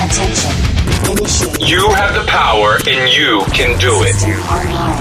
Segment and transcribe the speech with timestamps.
[0.00, 0.50] Attention.
[1.12, 1.68] Initiate.
[1.68, 4.16] You have the power and you can do it.
[4.16, 4.96] System online.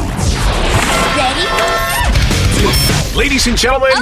[3.15, 3.95] Ladies and gentlemen,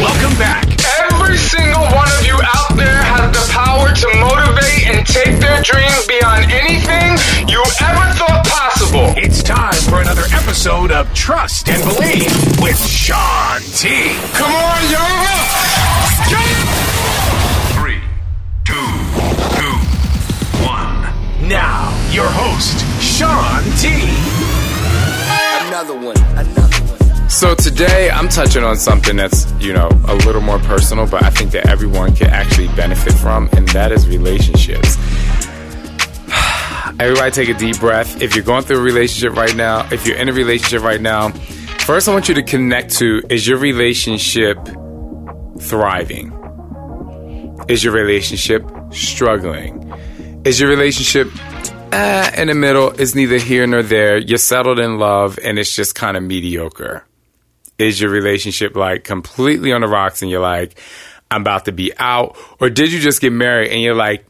[0.00, 0.64] welcome back.
[1.04, 5.60] Every single one of you out there has the power to motivate and take their
[5.60, 9.12] dreams beyond anything you ever thought possible.
[9.20, 12.32] It's time for another episode of Trust and Believe
[12.64, 14.16] with Shaun T.
[14.32, 16.75] Come on, y'all.
[21.48, 23.86] Now, your host, Shaun T.
[25.68, 26.16] Another one.
[26.36, 27.30] Another one.
[27.30, 31.30] So today I'm touching on something that's, you know, a little more personal, but I
[31.30, 34.96] think that everyone can actually benefit from, and that is relationships.
[36.98, 38.20] Everybody take a deep breath.
[38.20, 41.30] If you're going through a relationship right now, if you're in a relationship right now,
[41.30, 44.58] first I want you to connect to is your relationship
[45.60, 46.32] thriving?
[47.68, 49.86] Is your relationship struggling?
[50.46, 51.28] Is your relationship
[51.92, 52.92] eh, in the middle?
[52.92, 54.16] Is neither here nor there.
[54.16, 57.04] You're settled in love and it's just kind of mediocre.
[57.78, 60.78] Is your relationship like completely on the rocks and you're like,
[61.32, 62.36] I'm about to be out?
[62.60, 64.24] Or did you just get married and you're like,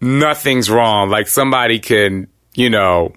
[0.00, 1.08] nothing's wrong?
[1.08, 3.12] Like somebody can, you know,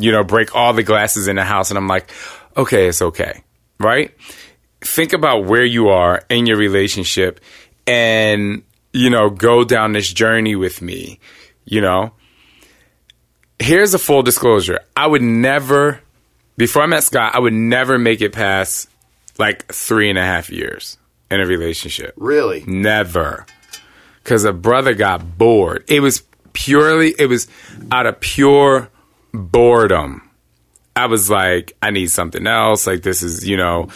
[0.00, 2.10] you know, break all the glasses in the house and I'm like,
[2.56, 3.44] okay, it's okay.
[3.78, 4.12] Right?
[4.80, 7.38] Think about where you are in your relationship
[7.86, 11.18] and, you know, go down this journey with me,
[11.64, 12.12] you know?
[13.58, 14.80] Here's a full disclosure.
[14.96, 16.00] I would never,
[16.56, 18.88] before I met Scott, I would never make it past
[19.38, 20.98] like three and a half years
[21.30, 22.14] in a relationship.
[22.16, 22.64] Really?
[22.66, 23.46] Never.
[24.22, 25.84] Because a brother got bored.
[25.88, 26.22] It was
[26.52, 27.48] purely, it was
[27.90, 28.90] out of pure
[29.32, 30.28] boredom.
[30.94, 32.86] I was like, I need something else.
[32.86, 33.88] Like, this is, you know,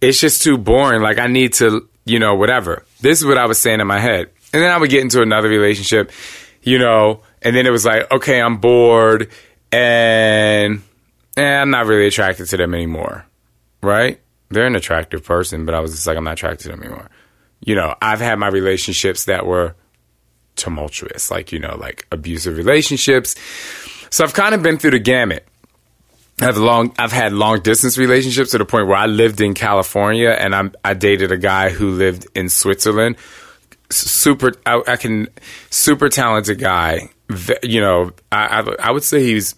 [0.00, 1.00] it's just too boring.
[1.00, 2.84] Like, I need to, you know, whatever.
[3.00, 4.30] This is what I was saying in my head.
[4.52, 6.10] And then I would get into another relationship,
[6.62, 9.30] you know, and then it was like, okay, I'm bored
[9.70, 10.82] and
[11.36, 13.26] I'm not really attracted to them anymore.
[13.82, 14.20] Right?
[14.48, 17.10] They're an attractive person, but I was just like, I'm not attracted to them anymore.
[17.60, 19.74] You know, I've had my relationships that were
[20.56, 23.36] tumultuous, like, you know, like abusive relationships.
[24.10, 25.46] So I've kind of been through the gamut.
[26.40, 30.30] I've long I've had long distance relationships to the point where I lived in California
[30.30, 33.16] and I'm I dated a guy who lived in Switzerland.
[33.90, 35.28] Super I, I can
[35.70, 37.10] super talented guy.
[37.62, 39.54] You know, I, I I would say he's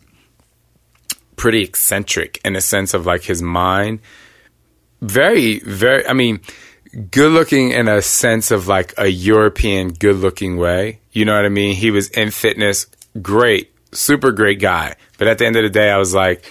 [1.37, 4.01] pretty eccentric in the sense of like his mind.
[5.03, 6.41] Very very I mean
[7.11, 11.01] good looking in a sense of like a European good looking way.
[11.13, 11.75] You know what I mean?
[11.75, 12.87] He was in fitness,
[13.21, 14.97] great, super great guy.
[15.19, 16.45] But at the end of the day, I was like,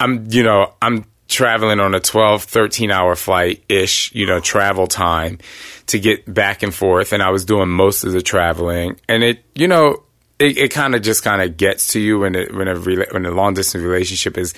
[0.00, 4.86] I'm, you know, I'm traveling on a 12, 13 hour flight ish, you know, travel
[4.86, 5.38] time
[5.86, 7.12] to get back and forth.
[7.12, 9.00] And I was doing most of the traveling.
[9.08, 10.04] And it, you know,
[10.38, 13.26] it, it kind of just kind of gets to you when it, when a when
[13.26, 14.54] a long distance relationship is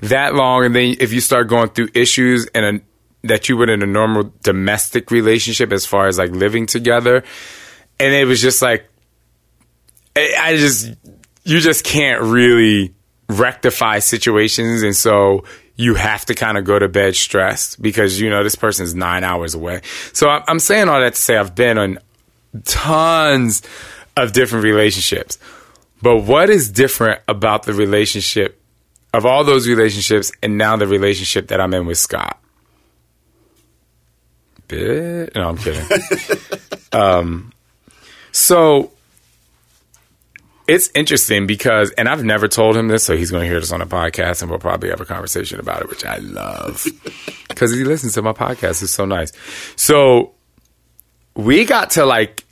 [0.00, 2.82] that long, and then if you start going through issues and
[3.22, 7.24] that you would in a normal domestic relationship, as far as like living together,
[7.98, 8.86] and it was just like
[10.14, 10.92] I I just
[11.44, 12.94] you just can't really
[13.28, 15.44] rectify situations, and so
[15.76, 19.24] you have to kind of go to bed stressed because you know this person's nine
[19.24, 19.80] hours away.
[20.12, 21.98] So I'm I'm saying all that to say I've been on
[22.64, 23.62] tons
[24.16, 25.38] of different relationships.
[26.02, 28.60] But what is different about the relationship
[29.12, 32.38] of all those relationships and now the relationship that I'm in with Scott?
[34.68, 35.34] Bit?
[35.34, 35.84] No, I'm kidding.
[36.92, 37.52] um,
[38.32, 38.93] so
[40.66, 43.72] it's interesting because, and I've never told him this, so he's going to hear this
[43.72, 46.86] on the podcast, and we'll probably have a conversation about it, which I love
[47.48, 48.82] because he listens to my podcast.
[48.82, 49.32] It's so nice.
[49.76, 50.34] So
[51.34, 52.44] we got to like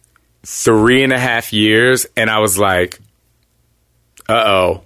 [0.45, 2.99] three and a half years, and I was like,
[4.29, 4.83] "Uh oh."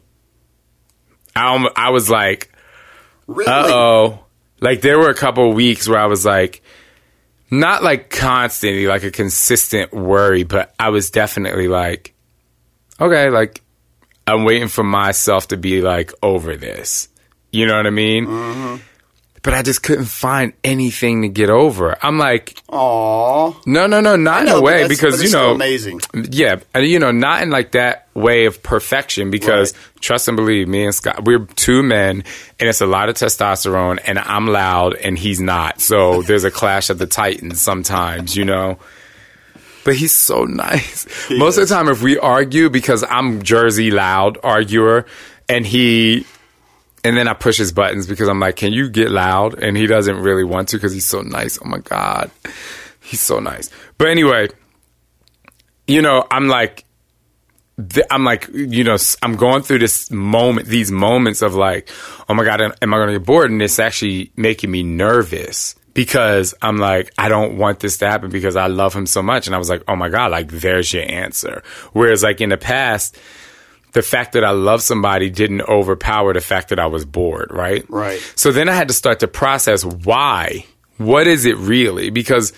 [1.34, 2.52] I I was like,
[3.26, 3.50] Really?
[3.50, 4.19] "Uh oh."
[4.61, 6.62] Like there were a couple of weeks where I was like,
[7.50, 12.14] not like constantly, like a consistent worry, but I was definitely like,
[13.00, 13.62] okay, like
[14.26, 17.08] I'm waiting for myself to be like over this.
[17.52, 18.81] You know what I mean?
[19.43, 21.96] But I just couldn't find anything to get over.
[22.04, 26.00] I'm like, oh, no, no, no, not in a way because you know, amazing.
[26.31, 30.66] yeah, and you know, not in like that way of perfection because trust and believe
[30.66, 32.25] me and Scott, we're two men
[32.58, 35.81] and it's a lot of testosterone and I'm loud and he's not.
[35.81, 38.81] So there's a clash of the titans sometimes, you know.
[39.87, 41.06] But he's so nice.
[41.31, 45.06] Most of the time if we argue because I'm Jersey loud arguer
[45.49, 46.27] and he
[47.05, 49.87] and then I push his buttons because I'm like, "Can you get loud?" and he
[49.87, 51.56] doesn't really want to because he's so nice.
[51.65, 52.33] Oh my god.
[53.00, 53.71] He's so nice.
[53.97, 54.49] But anyway,
[55.87, 56.85] you know, I'm like,
[58.11, 61.88] I'm like, you know, I'm going through this moment, these moments of like,
[62.29, 63.53] oh my God, am am I going to get bored?
[63.53, 68.31] And it's actually making me nervous because I'm like, I don't want this to happen
[68.31, 69.46] because I love him so much.
[69.46, 71.62] And I was like, oh my God, like, there's your answer.
[71.93, 73.16] Whereas, like, in the past,
[73.93, 77.84] the fact that I love somebody didn't overpower the fact that I was bored, right?
[77.88, 78.20] Right.
[78.37, 80.66] So then I had to start to process why.
[80.98, 82.10] What is it really?
[82.10, 82.52] Because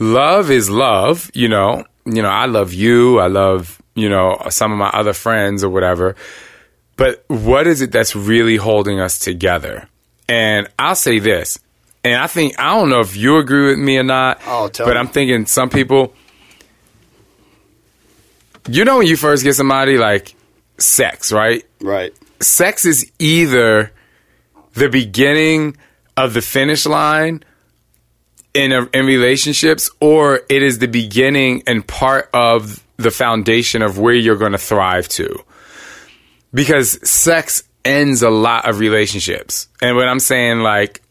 [0.00, 1.84] love is love, you know.
[2.06, 5.70] You know, I love you, I love, you know, some of my other friends or
[5.70, 6.16] whatever.
[6.96, 9.88] But what is it that's really holding us together?
[10.28, 11.58] And I'll say this.
[12.04, 14.40] And I think I don't know if you agree with me or not.
[14.46, 14.92] Oh, but me.
[14.92, 16.14] I'm thinking some people
[18.68, 20.34] you know when you first get somebody like
[20.78, 21.64] sex, right?
[21.80, 22.14] Right.
[22.40, 23.92] sex is either
[24.74, 25.76] the beginning
[26.16, 27.44] of the finish line
[28.54, 33.98] in a, in relationships or it is the beginning and part of the foundation of
[33.98, 35.36] where you're going to thrive to
[36.52, 41.02] because sex ends a lot of relationships and what i'm saying like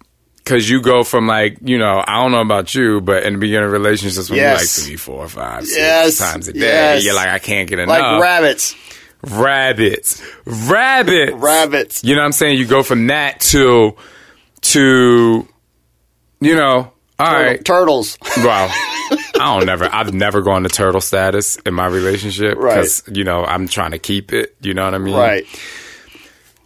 [0.43, 3.39] because you go from like you know i don't know about you but in the
[3.39, 4.77] beginning of relationships when Yes.
[4.77, 6.17] you like three four five six Yes.
[6.17, 7.03] times a day Yes.
[7.05, 8.75] you're like i can't get enough Like rabbits.
[9.23, 12.03] rabbits rabbits Rabbits.
[12.03, 12.57] you know what I'm saying?
[12.57, 13.95] You go from that to
[14.61, 15.47] to
[16.41, 17.63] you know, all Turtle- right.
[17.65, 18.17] Turtles.
[18.37, 18.67] Wow.
[19.39, 22.75] I don't never I've never gone to turtle status in my relationship Right.
[22.75, 25.15] Because, you know, I'm trying to keep it, you know what I mean?
[25.15, 25.45] right.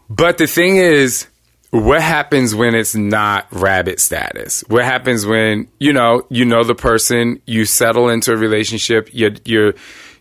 [0.09, 1.27] But the thing is,
[1.71, 4.63] what happens when it's not rabbit status?
[4.67, 9.35] What happens when you know you know the person, you settle into a relationship, you
[9.45, 9.73] you're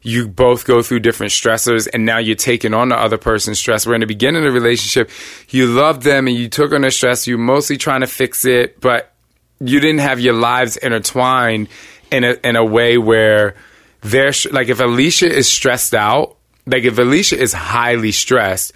[0.03, 3.87] you both go through different stressors, and now you're taking on the other person's stress.
[3.87, 5.11] Where in the beginning of the relationship,
[5.49, 7.27] you loved them and you took on their stress.
[7.27, 9.13] You're mostly trying to fix it, but
[9.61, 11.69] you didn't have your lives intertwined
[12.11, 13.55] in a in a way where
[14.01, 18.73] they're like if Alicia is stressed out, like if Alicia is highly stressed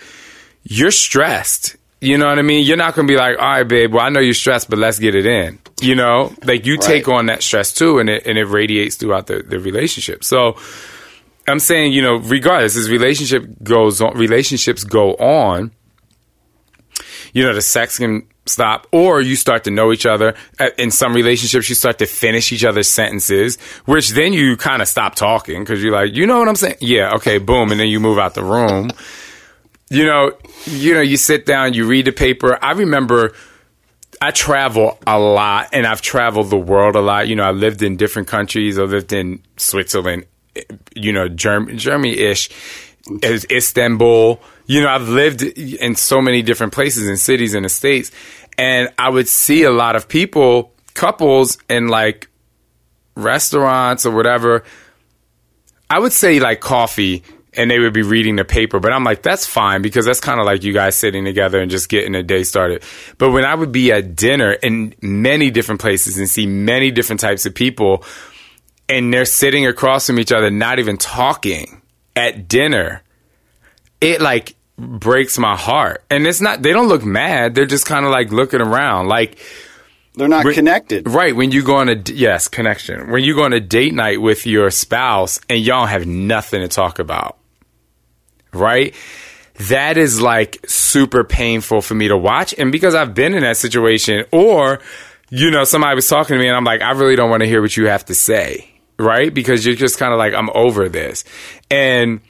[0.63, 1.77] you're stressed.
[2.01, 2.65] You know what I mean?
[2.65, 4.79] You're not going to be like, all right, babe, well, I know you're stressed, but
[4.79, 5.59] let's get it in.
[5.83, 9.27] You know, like you take on that stress too, and it, and it radiates throughout
[9.27, 10.25] the, the relationship.
[10.25, 10.57] So
[11.47, 15.73] I'm saying, you know, regardless, as relationship goes on, relationships go on,
[17.33, 20.35] you know, the sex can stop, or you start to know each other.
[20.79, 24.89] In some relationships, you start to finish each other's sentences, which then you kind of
[24.89, 26.77] stop talking because you're like, you know what I'm saying?
[26.81, 28.91] Yeah, okay, boom, and then you move out the room
[29.91, 30.33] you know,
[30.67, 32.59] you know, you sit down, you read the paper.
[32.63, 33.33] I remember
[34.23, 37.27] I travel a lot and I've traveled the world a lot.
[37.29, 38.79] You know, I lived in different countries.
[38.79, 40.27] I lived in Switzerland,
[40.95, 42.51] you know, Germ- Germany-ish,
[43.23, 44.41] Is- Istanbul.
[44.67, 48.13] You know, I've lived in so many different places and cities in the States.
[48.57, 52.29] And I would see a lot of people, couples in like
[53.17, 54.63] restaurants or whatever.
[55.89, 59.23] I would say like coffee and they would be reading the paper, but I'm like,
[59.23, 62.23] that's fine because that's kind of like you guys sitting together and just getting a
[62.23, 62.83] day started.
[63.19, 67.21] But when I would be at dinner in many different places and see many different
[67.21, 68.05] types of people
[68.89, 71.83] and they're sitting across from each other, not even talking
[72.15, 73.03] at dinner,
[74.01, 76.05] it like breaks my heart.
[76.09, 77.55] And it's not, they don't look mad.
[77.55, 79.09] They're just kind of like looking around.
[79.09, 79.39] Like,
[80.15, 81.09] They're not Re- connected.
[81.09, 81.35] Right.
[81.35, 83.11] When you go on a, yes, connection.
[83.11, 86.69] When you go on a date night with your spouse and y'all have nothing to
[86.69, 87.39] talk about.
[88.53, 88.95] Right.
[89.69, 92.55] That is like super painful for me to watch.
[92.57, 94.81] And because I've been in that situation or,
[95.29, 97.49] you know, somebody was talking to me and I'm like, I really don't want to
[97.49, 98.71] hear what you have to say.
[98.99, 99.33] Right.
[99.33, 101.25] Because you're just kind of like, I'm over this.
[101.71, 102.21] And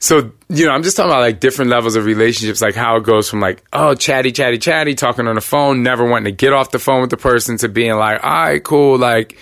[0.00, 3.04] so you know, I'm just talking about like different levels of relationships, like how it
[3.04, 6.52] goes from like oh chatty, chatty, chatty, talking on the phone, never wanting to get
[6.52, 9.36] off the phone with the person, to being like, all right, cool, like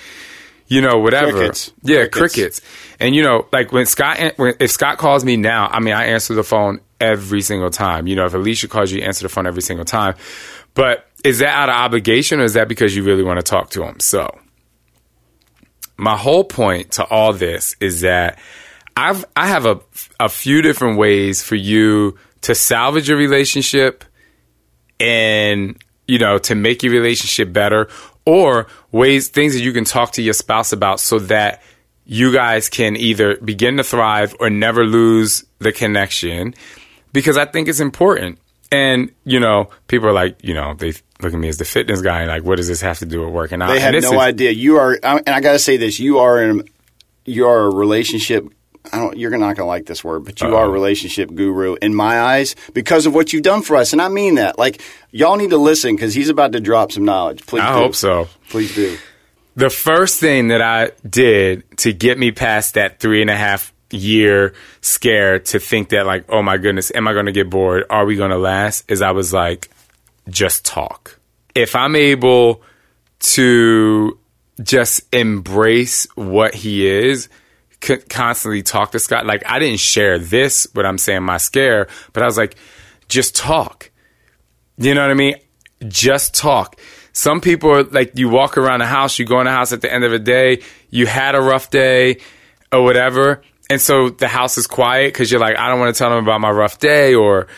[0.69, 1.33] you know, whatever.
[1.33, 1.73] Crickets.
[1.83, 2.35] Yeah, Crickets.
[2.35, 2.61] crickets.
[3.01, 6.07] And you know, like when Scott, when, if Scott calls me now, I mean, I
[6.07, 8.07] answer the phone every single time.
[8.07, 10.15] You know, if Alicia calls you, you answer the phone every single time.
[10.75, 13.71] But is that out of obligation, or is that because you really want to talk
[13.71, 14.01] to him?
[14.01, 14.29] So,
[15.97, 18.39] my whole point to all this is that
[18.97, 19.81] I've I have a
[20.19, 24.05] a few different ways for you to salvage your relationship
[24.99, 27.89] and you know to make your relationship better
[28.27, 31.63] or ways things that you can talk to your spouse about so that
[32.05, 36.55] you guys can either begin to thrive or never lose the connection
[37.13, 38.39] because I think it's important.
[38.71, 40.93] And you know, people are like, you know, they
[41.23, 43.25] look at me as the fitness guy, and like, what does this have to do
[43.25, 43.69] with working out?
[43.69, 44.51] They have no is- idea.
[44.51, 46.69] You are, and I got to say this: you are in,
[47.25, 48.45] you are a relationship.
[48.93, 49.17] I don't.
[49.17, 52.21] You're not going to like this word, but you are a relationship guru in my
[52.21, 54.59] eyes because of what you've done for us, and I mean that.
[54.59, 57.45] Like, y'all need to listen because he's about to drop some knowledge.
[57.47, 57.79] Please, I do.
[57.79, 58.29] hope so.
[58.49, 58.99] Please do.
[59.57, 63.73] the first thing that I did to get me past that three and a half
[63.91, 67.85] year scare to think that like, oh my goodness, am I going to get bored?
[67.91, 68.91] Are we going to last?
[68.91, 69.71] Is I was like,
[70.29, 71.19] just talk.
[71.55, 72.63] If I'm able
[73.21, 74.19] to
[74.63, 77.29] just embrace what he is,
[77.81, 79.27] constantly talk to Scott.
[79.27, 82.57] Like I didn't share this, what I'm saying, my scare, but I was like,
[83.09, 83.91] just talk.
[84.79, 85.37] You know what I mean?
[85.87, 86.81] Just talk.
[87.13, 89.81] Some people are like you walk around the house, you go in the house at
[89.81, 92.19] the end of the day, you had a rough day
[92.73, 95.99] or whatever, and so the house is quiet because you're like, I don't want to
[95.99, 97.49] tell them about my rough day or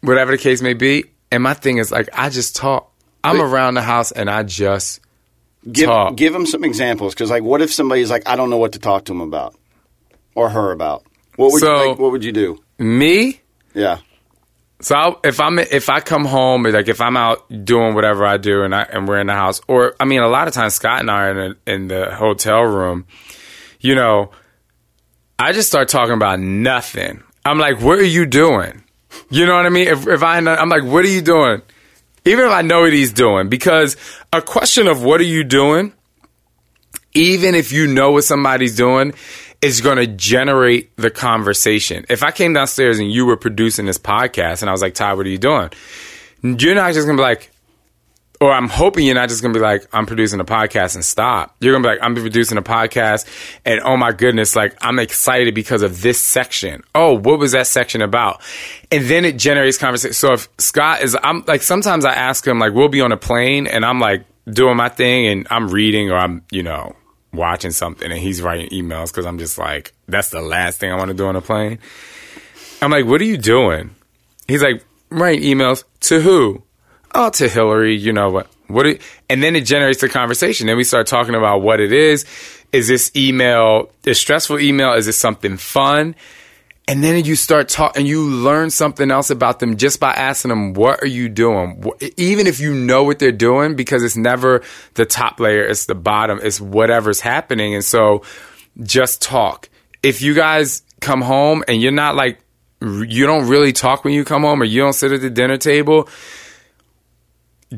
[0.00, 1.04] whatever the case may be.
[1.30, 2.90] And my thing is like, I just talk.
[3.22, 5.00] I'm around the house and I just
[5.70, 6.16] Give Talk.
[6.16, 8.78] give him some examples because, like, what if somebody's like, I don't know what to
[8.78, 9.54] talk to him about
[10.34, 11.04] or her about?
[11.36, 12.58] What would So- you, like, what would you do?
[12.78, 13.40] me.
[13.74, 13.98] Yeah,
[14.80, 18.24] So I'll, if I'm if I come home or like if I'm out doing whatever
[18.26, 20.54] I do and I and we're in the house or I mean a lot of
[20.54, 23.06] times Scott and I are in, a, in the hotel room,
[23.80, 24.30] you know,
[25.38, 27.22] I just start talking about nothing.
[27.44, 28.84] I'm like, what are you doing?
[29.30, 29.88] You know what I mean?
[29.88, 31.62] If if I I'm like, what are you doing?
[32.24, 33.96] Even if I know what he's doing, because
[34.32, 35.92] a question of what are you doing,
[37.12, 39.12] even if you know what somebody's doing,
[39.60, 42.04] is going to generate the conversation.
[42.08, 45.14] If I came downstairs and you were producing this podcast and I was like, Ty,
[45.14, 45.70] what are you doing?
[46.42, 47.50] You're not just going to be like,
[48.40, 51.54] or I'm hoping you're not just to be like, I'm producing a podcast and stop.
[51.60, 53.26] You're to be like, I'm producing a podcast
[53.64, 56.82] and oh my goodness, like I'm excited because of this section.
[56.94, 58.42] Oh, what was that section about?
[58.90, 60.14] And then it generates conversation.
[60.14, 63.16] So if Scott is, I'm like, sometimes I ask him, like, we'll be on a
[63.16, 66.96] plane and I'm like doing my thing and I'm reading or I'm, you know,
[67.32, 70.96] watching something and he's writing emails because I'm just like, that's the last thing I
[70.96, 71.78] want to do on a plane.
[72.82, 73.94] I'm like, what are you doing?
[74.48, 76.63] He's like, writing emails to who?
[77.14, 77.96] Oh, to Hillary.
[77.96, 78.48] You know what?
[78.66, 78.86] What?
[78.86, 80.66] It, and then it generates the conversation.
[80.66, 82.24] Then we start talking about what it is.
[82.72, 84.94] Is this email a stressful email?
[84.94, 86.16] Is this something fun?
[86.86, 90.50] And then you start talking, and you learn something else about them just by asking
[90.50, 91.82] them, "What are you doing?"
[92.18, 94.62] Even if you know what they're doing, because it's never
[94.94, 96.40] the top layer; it's the bottom.
[96.42, 98.22] It's whatever's happening, and so
[98.82, 99.70] just talk.
[100.02, 102.40] If you guys come home and you're not like
[102.82, 105.56] you don't really talk when you come home, or you don't sit at the dinner
[105.56, 106.06] table,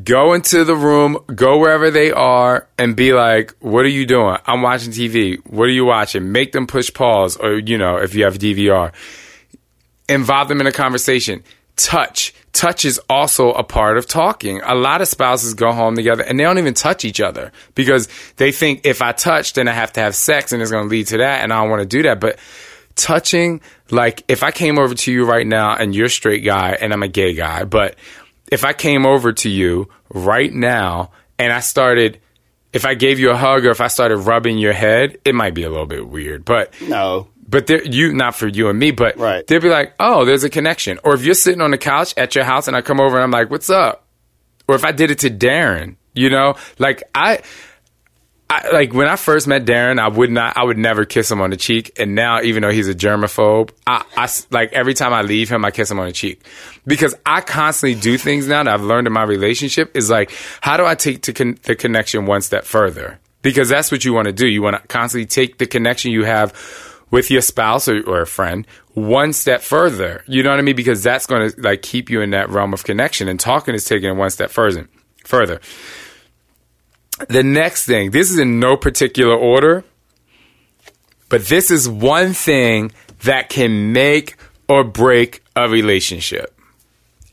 [0.03, 4.37] go into the room, go wherever they are, and be like, "What are you doing?
[4.45, 5.37] I'm watching TV.
[5.45, 8.91] What are you watching?" Make them push pause, or you know, if you have DVR,
[10.09, 11.43] involve them in a conversation.
[11.75, 14.61] Touch, touch is also a part of talking.
[14.63, 18.07] A lot of spouses go home together and they don't even touch each other because
[18.37, 20.89] they think if I touch, then I have to have sex, and it's going to
[20.89, 22.37] lead to that, and I don't want to do that, but.
[22.95, 26.71] Touching, like if I came over to you right now and you're a straight guy
[26.71, 27.95] and I'm a gay guy, but
[28.51, 32.19] if I came over to you right now and I started,
[32.73, 35.53] if I gave you a hug or if I started rubbing your head, it might
[35.53, 38.91] be a little bit weird, but no, but there, you not for you and me,
[38.91, 39.45] but Right.
[39.47, 40.99] they'd be like, oh, there's a connection.
[41.03, 43.23] Or if you're sitting on the couch at your house and I come over and
[43.23, 44.05] I'm like, what's up?
[44.67, 47.41] Or if I did it to Darren, you know, like I.
[48.49, 51.41] I, like when I first met Darren, I would not, I would never kiss him
[51.41, 51.91] on the cheek.
[51.99, 55.65] And now, even though he's a germaphobe, I, I like every time I leave him,
[55.65, 56.45] I kiss him on the cheek
[56.85, 59.95] because I constantly do things now that I've learned in my relationship.
[59.97, 63.19] Is like, how do I take con- the connection one step further?
[63.41, 64.47] Because that's what you want to do.
[64.47, 66.53] You want to constantly take the connection you have
[67.11, 68.65] with your spouse or, or a friend
[68.97, 70.23] one step further.
[70.25, 70.75] You know what I mean?
[70.75, 73.27] Because that's going to like keep you in that realm of connection.
[73.27, 74.87] And talking is taking it one step further.
[75.23, 75.61] Further.
[77.29, 79.83] The next thing, this is in no particular order,
[81.29, 82.91] but this is one thing
[83.23, 84.37] that can make
[84.69, 86.57] or break a relationship.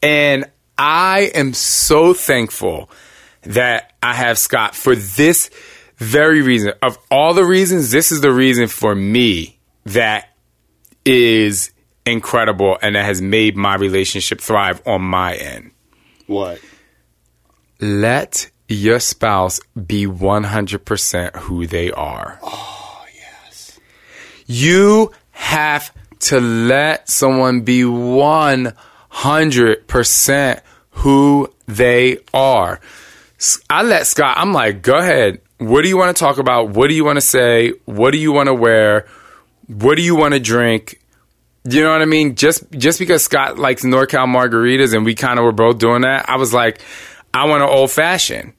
[0.02, 0.46] And
[0.78, 2.90] I am so thankful
[3.42, 5.50] that I have Scott for this
[5.96, 6.72] very reason.
[6.82, 10.30] Of all the reasons, this is the reason for me that
[11.04, 11.72] is
[12.06, 15.70] incredible and that has made my relationship thrive on my end.
[16.26, 16.60] What?
[17.80, 22.38] Let your spouse be 100% who they are.
[22.42, 23.78] Oh, yes.
[24.46, 32.78] You have to let someone be 100% who they are.
[33.68, 35.40] I let Scott, I'm like, go ahead.
[35.58, 36.68] What do you want to talk about?
[36.70, 37.72] What do you want to say?
[37.84, 39.06] What do you want to wear?
[39.66, 41.00] What do you want to drink?
[41.64, 42.34] You know what I mean?
[42.34, 46.28] Just just because Scott likes NorCal margaritas and we kind of were both doing that,
[46.28, 46.80] I was like,
[47.32, 48.52] I want an old fashioned.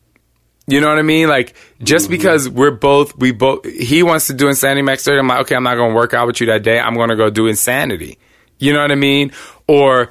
[0.68, 1.28] You know what I mean?
[1.28, 2.14] Like just mm-hmm.
[2.14, 5.56] because we're both we both he wants to do Insanity Max 30, I'm like, okay,
[5.56, 6.80] I'm not gonna work out with you that day.
[6.80, 8.18] I'm gonna go do Insanity.
[8.58, 9.32] You know what I mean?
[9.68, 10.10] Or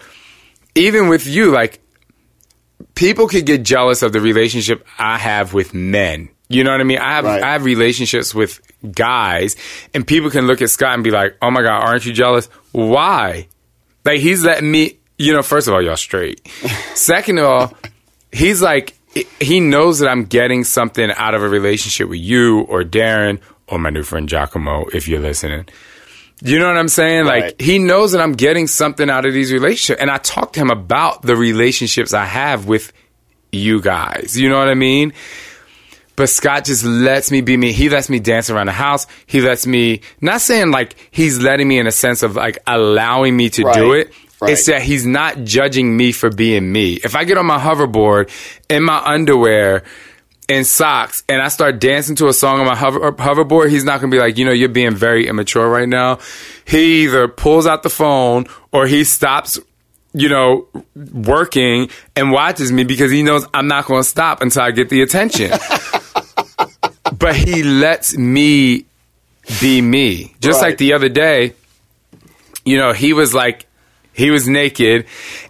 [0.74, 1.80] even with you, like
[2.94, 6.28] people could get jealous of the relationship I have with men.
[6.48, 6.98] You know what I mean?
[6.98, 7.42] I have Right.
[7.42, 8.60] I have relationships with
[8.92, 9.56] guys,
[9.94, 12.46] and people can look at Scott and be like, "Oh my god, aren't you jealous?
[12.72, 13.48] Why?"
[14.04, 14.98] Like he's letting me.
[15.16, 16.46] You know, first of all, y'all straight.
[16.94, 17.74] Second of all,
[18.30, 18.94] he's like
[19.40, 23.78] he knows that I'm getting something out of a relationship with you or Darren or
[23.78, 25.66] my new friend Giacomo, if you're listening.
[26.42, 27.26] You know what I'm saying?
[27.26, 30.60] Like he knows that I'm getting something out of these relationships, and I talk to
[30.60, 32.92] him about the relationships I have with
[33.52, 34.38] you guys.
[34.38, 35.12] You know what I mean?
[36.16, 37.72] But Scott just lets me be me.
[37.72, 39.06] He lets me dance around the house.
[39.26, 43.36] He lets me, not saying like he's letting me in a sense of like allowing
[43.36, 44.12] me to do it.
[44.40, 44.52] Right.
[44.52, 46.94] It's that he's not judging me for being me.
[46.94, 48.30] If I get on my hoverboard
[48.68, 49.84] in my underwear
[50.48, 54.00] and socks and I start dancing to a song on my hover, hoverboard, he's not
[54.00, 56.18] going to be like, you know, you're being very immature right now.
[56.66, 59.58] He either pulls out the phone or he stops
[60.16, 60.68] you know,
[61.12, 64.88] working and watches me because he knows I'm not going to stop until I get
[64.88, 65.50] the attention.
[67.18, 68.84] but he lets me
[69.60, 70.34] be me.
[70.40, 70.68] Just Right.
[70.68, 71.54] like the other day,
[72.64, 73.66] you know, he was like,
[74.14, 75.06] he was naked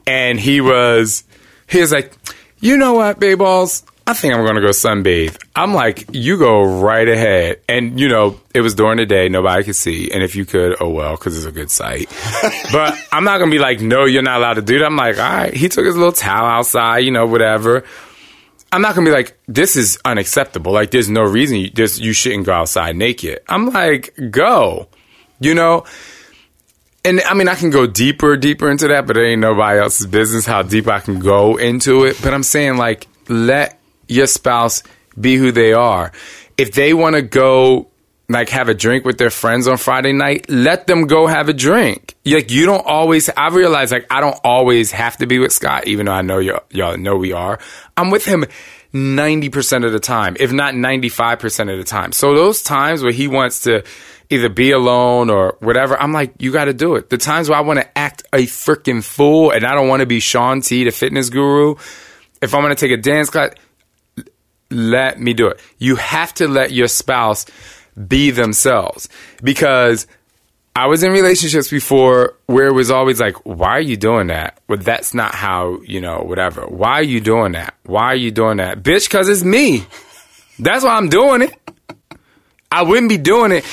[0.07, 1.25] and he was,
[1.69, 2.13] he was like,
[2.61, 3.85] you know what, babe balls?
[4.07, 5.39] I think I'm to go sunbathe.
[5.57, 7.61] I'm like, you go right ahead.
[7.69, 9.31] And, you know, it was during the day.
[9.31, 10.11] Nobody could see.
[10.11, 12.11] And if you could, oh well, because it's a good sight.
[12.73, 14.85] but I'm not to be like, no, you're not allowed to do that.
[14.85, 15.55] I'm like, all right.
[15.55, 17.85] He took his little towel outside, you know, whatever.
[18.71, 20.73] I'm not gonna be like, this is unacceptable.
[20.73, 23.41] Like, there's no reason you, there's, you shouldn't go outside naked.
[23.49, 24.89] I'm like, go,
[25.41, 25.85] you know.
[27.05, 30.07] And I mean, I can go deeper, deeper into that, but it ain't nobody else's
[30.07, 32.19] business how deep I can go into it.
[32.23, 34.83] But I'm saying, like, let your spouse
[35.21, 36.13] be who they are.
[36.57, 37.89] If they want to go,
[38.31, 41.53] like, have a drink with their friends on Friday night, let them go have a
[41.53, 42.15] drink.
[42.25, 45.87] Like, you don't always, I realize, like, I don't always have to be with Scott,
[45.87, 47.59] even though I know y'all, y'all know we are.
[47.99, 48.47] I'm with him
[48.95, 52.13] 90% of the time, if not 95% of the time.
[52.13, 53.85] So those times where he wants to
[54.31, 57.11] either be alone or whatever, I'm like, you got to do it.
[57.11, 60.07] The times where I want to act a freaking fool and I don't want to
[60.07, 61.77] be Shaun T, the fitness guru,
[62.41, 63.53] if I'm going to take a dance class,
[64.71, 65.61] let me do it.
[65.79, 67.47] You have to let your spouse
[68.09, 69.09] be themselves
[69.43, 70.07] because
[70.77, 74.59] I was in relationships before where it was always like, why are you doing that?
[74.69, 76.67] Well, that's not how, you know, whatever.
[76.67, 77.75] Why are you doing that?
[77.85, 78.83] Why are you doing that?
[78.83, 79.87] Bitch, because it's me.
[80.59, 81.55] That's why I'm doing it.
[82.73, 83.65] I wouldn't be doing it,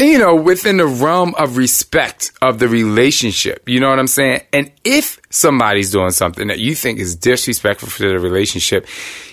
[0.00, 3.68] you know, within the realm of respect of the relationship.
[3.68, 4.42] You know what I'm saying?
[4.52, 8.86] And if somebody's doing something that you think is disrespectful for the relationship,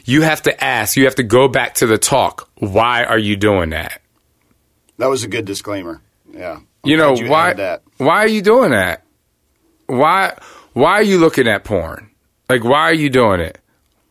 [0.05, 2.49] you have to ask, you have to go back to the talk.
[2.55, 4.01] Why are you doing that?
[4.97, 6.01] That was a good disclaimer.
[6.31, 6.59] Yeah.
[6.85, 7.83] I'm you know glad why that.
[7.97, 9.03] why are you doing that
[9.87, 10.37] why
[10.73, 12.11] why are you looking at porn
[12.47, 13.57] like why are you doing it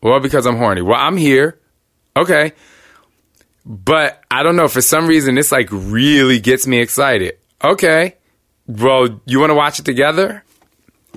[0.03, 1.57] well because i'm horny well i'm here
[2.17, 2.51] okay
[3.65, 7.37] but i don't know for some reason this like really gets me excited.
[7.63, 8.15] Okay
[8.67, 10.43] well you want to watch it together?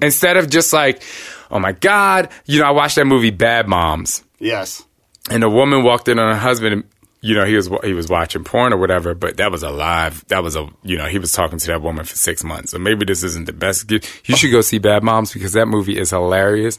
[0.02, 1.02] Instead of just like
[1.50, 4.22] oh my god you know i watched that movie bad moms.
[4.38, 4.84] Yes.
[5.30, 6.84] and a woman walked in on her husband and
[7.20, 10.24] you know he was he was watching porn or whatever but that was a live
[10.28, 12.70] that was a you know he was talking to that woman for six months.
[12.70, 15.98] So maybe this isn't the best you should go see bad moms because that movie
[15.98, 16.78] is hilarious.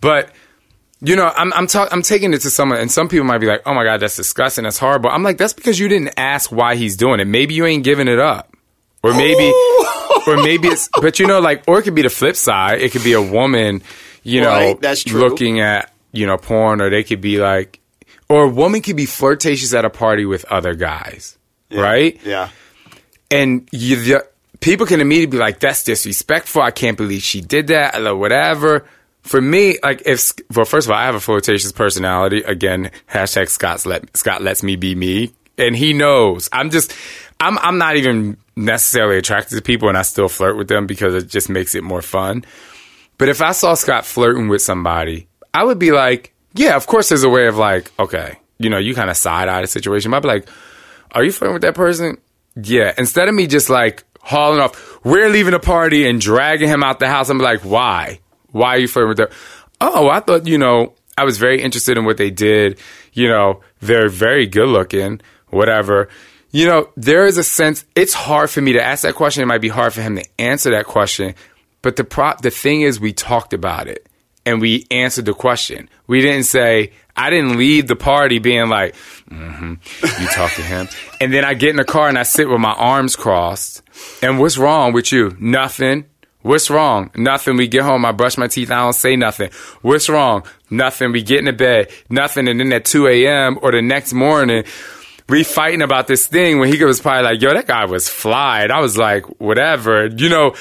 [0.00, 0.30] But
[1.04, 3.46] you know i'm i'm talk, i'm taking it to someone and some people might be
[3.46, 6.50] like oh my god that's disgusting that's horrible i'm like that's because you didn't ask
[6.52, 8.54] why he's doing it maybe you ain't giving it up
[9.02, 9.52] or maybe
[10.26, 12.92] or maybe it's but you know like or it could be the flip side it
[12.92, 13.82] could be a woman
[14.22, 15.20] you know that's true.
[15.20, 17.80] looking at you know porn or they could be like
[18.28, 21.36] or a woman could be flirtatious at a party with other guys
[21.70, 22.50] right Yeah.
[23.30, 24.26] and you the,
[24.60, 26.62] people can immediately be like, "That's disrespectful.
[26.62, 28.86] I can't believe she did that," or whatever.
[29.22, 32.42] For me, like if well, first of all, I have a flirtatious personality.
[32.42, 36.48] Again, hashtag Scott's let Scott lets me be me, and he knows.
[36.52, 36.92] I'm just,
[37.38, 41.14] I'm I'm not even necessarily attracted to people, and I still flirt with them because
[41.14, 42.44] it just makes it more fun.
[43.16, 47.08] But if I saw Scott flirting with somebody, I would be like, yeah, of course,
[47.08, 50.12] there's a way of like, okay, you know, you kind of side eye the situation.
[50.12, 50.48] I'd be like,
[51.12, 52.18] are you flirting with that person?
[52.56, 52.92] Yeah.
[52.98, 56.98] Instead of me just like hauling off, we're leaving a party and dragging him out
[56.98, 57.28] the house.
[57.28, 58.20] I'm like, why?
[58.52, 59.28] Why are you flirting with them?
[59.80, 62.78] Oh, I thought, you know, I was very interested in what they did.
[63.12, 66.08] You know, they're very good looking, whatever.
[66.50, 69.42] You know, there is a sense, it's hard for me to ask that question.
[69.42, 71.34] It might be hard for him to answer that question.
[71.80, 74.06] But the pro- the thing is, we talked about it
[74.46, 75.88] and we answered the question.
[76.06, 78.94] We didn't say, I didn't leave the party being like,
[79.30, 79.74] mm-hmm,
[80.22, 80.88] you talk to him.
[81.20, 83.82] And then I get in the car and I sit with my arms crossed.
[84.22, 85.36] And what's wrong with you?
[85.38, 86.06] Nothing.
[86.42, 87.10] What's wrong?
[87.14, 87.56] Nothing.
[87.56, 88.04] We get home.
[88.04, 88.70] I brush my teeth.
[88.70, 89.50] I don't say nothing.
[89.80, 90.44] What's wrong?
[90.70, 91.12] Nothing.
[91.12, 91.90] We get into bed.
[92.10, 92.48] Nothing.
[92.48, 93.58] And then at 2 a.m.
[93.62, 94.64] or the next morning,
[95.28, 98.62] we fighting about this thing when he was probably like, yo, that guy was fly.
[98.62, 100.06] And I was like, whatever.
[100.06, 100.54] You know,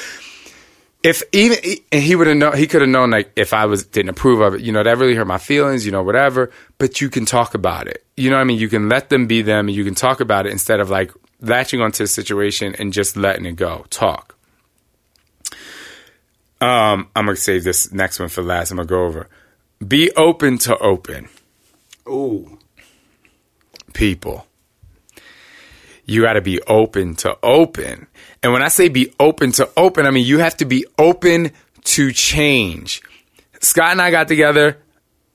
[1.03, 1.57] if even
[1.91, 4.41] and he would have known he could have known like if I was didn't approve
[4.41, 6.51] of it, you know, that really hurt my feelings, you know, whatever.
[6.77, 8.05] But you can talk about it.
[8.17, 8.59] You know what I mean?
[8.59, 11.11] You can let them be them and you can talk about it instead of like
[11.41, 13.85] latching onto the situation and just letting it go.
[13.89, 14.30] Talk.
[16.61, 18.71] Um, I'm gonna save this next one for last.
[18.71, 19.27] I'm gonna go over.
[19.85, 21.27] Be open to open.
[22.07, 22.59] Ooh.
[23.93, 24.47] People.
[26.05, 28.07] You got to be open to open.
[28.43, 31.51] And when I say be open to open, I mean you have to be open
[31.85, 33.01] to change.
[33.59, 34.77] Scott and I got together.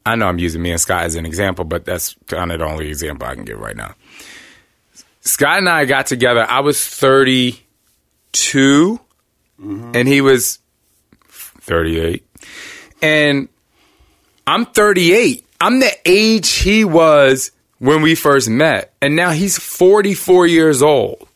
[0.05, 2.67] I know I'm using me and Scott as an example, but that's kind of the
[2.67, 3.95] only example I can give right now.
[5.21, 6.47] Scott and I got together.
[6.49, 9.01] I was 32
[9.59, 10.61] and he was
[11.67, 12.25] 38.
[13.03, 13.49] And
[14.47, 15.45] I'm 38.
[15.61, 18.95] I'm the age he was when we first met.
[19.03, 21.29] And now he's 44 years old.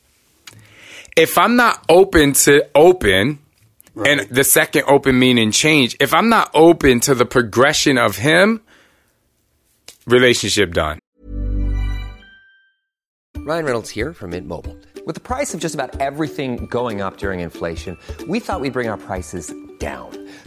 [1.16, 3.40] If I'm not open to open,
[3.96, 8.62] and the second open meaning change, if I'm not open to the progression of him,
[10.06, 10.98] relationship done.
[13.38, 14.76] Ryan Reynolds here from Mint Mobile.
[15.06, 17.96] With the price of just about everything going up during inflation,
[18.28, 20.19] we thought we'd bring our prices down.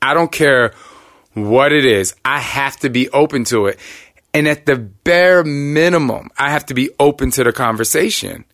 [0.00, 0.72] I don't care
[1.34, 2.14] what it is.
[2.24, 3.78] I have to be open to it.
[4.34, 8.44] And at the bare minimum, I have to be open to the conversation.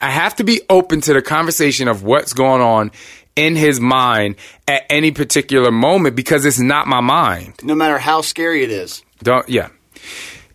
[0.00, 2.92] I have to be open to the conversation of what's going on
[3.34, 7.54] in his mind at any particular moment because it's not my mind.
[7.62, 9.02] No matter how scary it is.
[9.22, 9.68] Don't, yeah.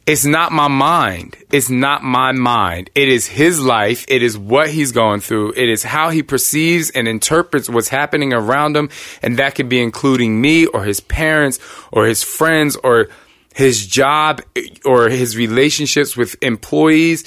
[0.05, 1.37] It's not my mind.
[1.49, 2.89] It's not my mind.
[2.93, 4.05] It is his life.
[4.09, 5.53] It is what he's going through.
[5.55, 8.89] It is how he perceives and interprets what's happening around him.
[9.21, 11.59] And that could be including me or his parents
[11.91, 13.07] or his friends or
[13.55, 14.41] his job
[14.83, 17.23] or his relationships with employees.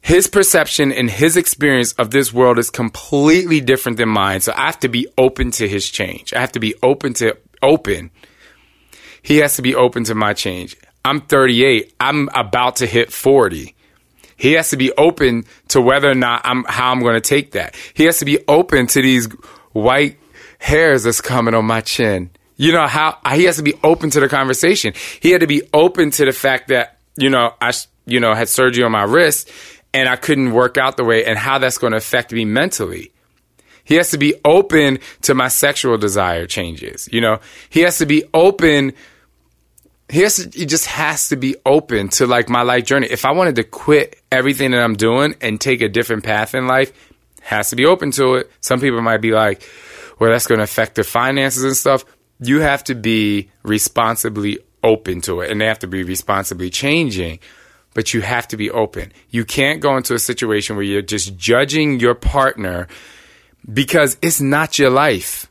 [0.00, 4.40] His perception and his experience of this world is completely different than mine.
[4.40, 6.34] So I have to be open to his change.
[6.34, 8.10] I have to be open to open.
[9.22, 10.76] He has to be open to my change.
[11.04, 11.94] I'm 38.
[12.00, 13.74] I'm about to hit 40.
[14.36, 17.52] He has to be open to whether or not I'm how I'm going to take
[17.52, 17.74] that.
[17.94, 19.28] He has to be open to these
[19.72, 20.18] white
[20.58, 22.30] hairs that's coming on my chin.
[22.56, 24.94] You know how he has to be open to the conversation.
[25.20, 27.72] He had to be open to the fact that you know I
[28.06, 29.50] you know had surgery on my wrist
[29.92, 33.12] and I couldn't work out the way and how that's going to affect me mentally.
[33.84, 37.08] He has to be open to my sexual desire changes.
[37.12, 38.94] You know, he has to be open
[40.08, 43.06] he has to, he just has to be open to like my life journey.
[43.10, 46.66] If I wanted to quit everything that I'm doing and take a different path in
[46.66, 46.92] life,
[47.40, 48.50] has to be open to it.
[48.60, 49.68] Some people might be like,
[50.18, 52.04] well, that's going to affect their finances and stuff.
[52.40, 57.38] You have to be responsibly open to it and they have to be responsibly changing,
[57.94, 59.12] but you have to be open.
[59.30, 62.88] You can't go into a situation where you're just judging your partner
[63.72, 65.50] because it's not your life.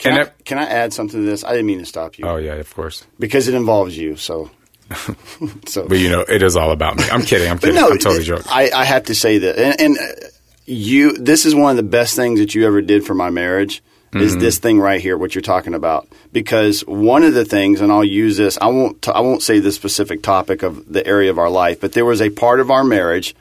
[0.00, 1.44] Can, I, can I add something to this?
[1.44, 3.04] I didn't mean to stop you Oh yeah, of course.
[3.18, 4.16] because it involves you.
[4.16, 4.50] So,
[5.66, 7.04] so But you know, it is all about me.
[7.10, 7.50] I'm kidding.
[7.50, 7.76] I'm kidding.
[7.76, 8.46] no, I'm totally joking.
[8.48, 10.26] I, I have to say that, and, and uh,
[10.66, 13.82] you this is one of the best things that you ever did for my marriage
[14.12, 14.40] is Mm-hmm.
[14.40, 18.02] this thing right here what you're talking about because one of the things and I'll
[18.02, 21.38] use this I won't t- I won't say the specific topic of the area of
[21.38, 23.36] our life but there was a part of our marriage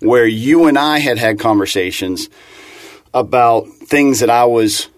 [0.00, 2.28] where you and I had had conversations
[3.14, 4.88] about things that I was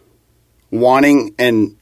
[0.73, 1.77] wanting and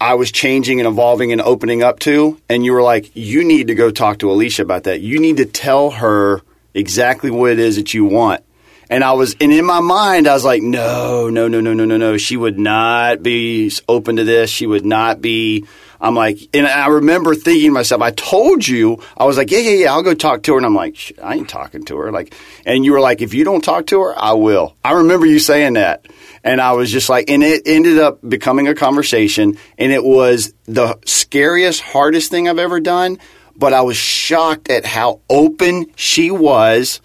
[0.00, 2.40] I was changing and evolving and opening up to.
[2.48, 5.00] And you were like, you need to go talk to Alicia about that.
[5.00, 6.40] You need to tell her
[6.72, 8.42] exactly what it is that you want.
[8.88, 11.84] And I was, and in my mind, I was like, no, no, no, no, no,
[11.84, 12.16] no, no.
[12.16, 14.50] She would not be open to this.
[14.50, 15.64] She would not be.
[16.00, 19.58] I'm like, and I remember thinking to myself, I told you, I was like, yeah,
[19.58, 20.56] yeah, yeah, I'll go talk to her.
[20.56, 22.10] And I'm like, I ain't talking to her.
[22.10, 22.34] Like,
[22.66, 24.74] and you were like, if you don't talk to her, I will.
[24.82, 26.06] I remember you saying that.
[26.42, 29.56] And I was just like, and it ended up becoming a conversation.
[29.78, 33.18] And it was the scariest, hardest thing I've ever done.
[33.56, 37.00] But I was shocked at how open she was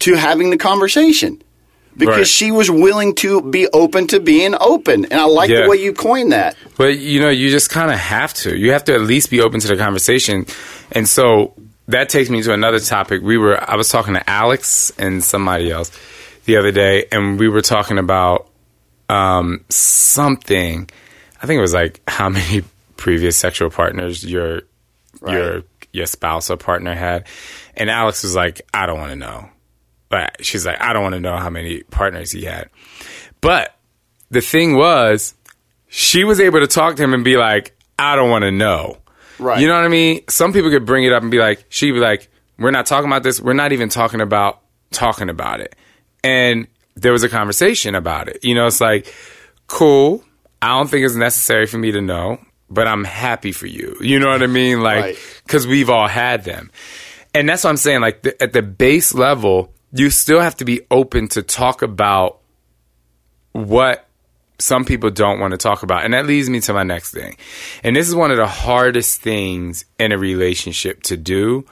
[0.00, 1.40] to having the conversation
[1.96, 2.26] because Right.
[2.26, 5.04] she was willing to be open to being open.
[5.04, 5.62] And I like Yeah.
[5.62, 6.56] the way you coined that.
[6.76, 8.56] But you know, you just kind of have to.
[8.58, 10.46] You have to at least be open to the conversation.
[10.90, 11.54] And so
[11.86, 13.22] that takes me to another topic.
[13.22, 15.92] We were I was talking to Alex and somebody else
[16.46, 18.48] the other day and we were talking about
[19.08, 20.88] um, something.
[21.42, 22.62] I think it was like how many
[22.96, 24.62] previous sexual partners your
[25.26, 25.62] your
[25.92, 27.26] your spouse or partner had.
[27.76, 29.48] And Alex was like, I don't want to know.
[30.08, 32.68] But she's like, I don't want to know how many partners he had.
[33.40, 33.74] But
[34.30, 35.34] the thing was,
[35.88, 38.98] she was able to talk to him and be like, I don't want to know.
[39.38, 39.60] Right.
[39.60, 40.22] You know what I mean?
[40.28, 43.08] Some people could bring it up and be like, she'd be like, we're not talking
[43.08, 43.40] about this.
[43.40, 45.74] We're not even talking about talking about it.
[46.22, 48.44] And there was a conversation about it.
[48.44, 49.12] You know, it's like,
[49.66, 50.22] cool.
[50.62, 52.38] I don't think it's necessary for me to know,
[52.70, 53.96] but I'm happy for you.
[54.00, 54.80] You know what I mean?
[54.80, 55.18] Like, Right.
[55.44, 56.70] because we've all had them.
[57.34, 58.00] And that's what I'm saying.
[58.00, 62.38] Like, the, at the base level, you still have to be open to talk about
[63.52, 64.06] what
[64.58, 66.04] some people don't want to talk about.
[66.04, 67.36] And that leads me to my next thing.
[67.82, 71.66] And this is one of the hardest things in a relationship to do.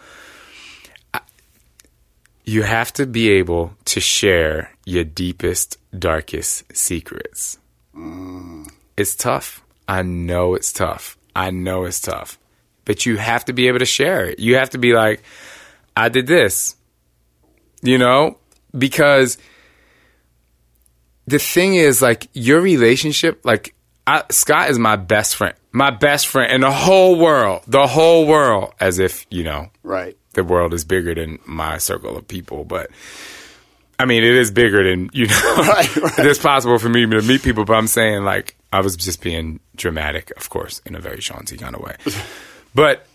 [2.53, 7.57] You have to be able to share your deepest, darkest secrets.
[7.97, 8.71] Mm.
[8.95, 9.65] It's tough.
[9.89, 11.17] I know it's tough.
[11.35, 12.39] I know it's tough.
[12.85, 14.39] But you have to be able to share it.
[14.39, 15.23] You have to be like,
[15.97, 16.77] I did this.
[17.81, 18.37] You know?
[18.77, 19.39] Because
[21.27, 23.75] the thing is, like, your relationship, like,
[24.07, 25.55] I, Scott is my best friend.
[25.73, 27.63] My best friend in the whole world.
[27.67, 28.75] The whole world.
[28.79, 30.19] As if, you know, Right.
[30.33, 32.91] The world is bigger than my circle of people, but
[33.99, 35.55] I mean, it is bigger than you know.
[35.59, 36.19] Right, right.
[36.19, 39.23] It is possible for me to meet people, but I'm saying like I was just
[39.23, 41.97] being dramatic, of course, in a very Chauncey kind of way.
[42.75, 43.07] but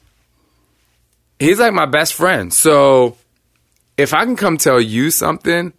[1.39, 3.17] he's like my best friend, so
[3.97, 5.73] if I can come tell you something.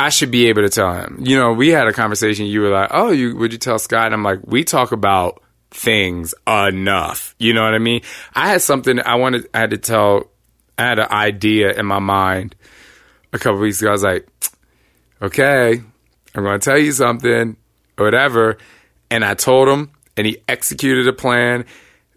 [0.00, 1.18] I should be able to tell him.
[1.20, 2.46] You know, we had a conversation.
[2.46, 5.42] You were like, "Oh, you would you tell Scott?" And I'm like, "We talk about
[5.72, 8.02] things enough." You know what I mean?
[8.32, 9.48] I had something I wanted.
[9.52, 10.30] I had to tell.
[10.78, 12.54] I had an idea in my mind
[13.32, 13.90] a couple weeks ago.
[13.90, 14.28] I was like,
[15.20, 15.82] "Okay,
[16.34, 17.56] I'm going to tell you something,
[17.98, 18.58] or whatever."
[19.10, 21.64] And I told him, and he executed a plan.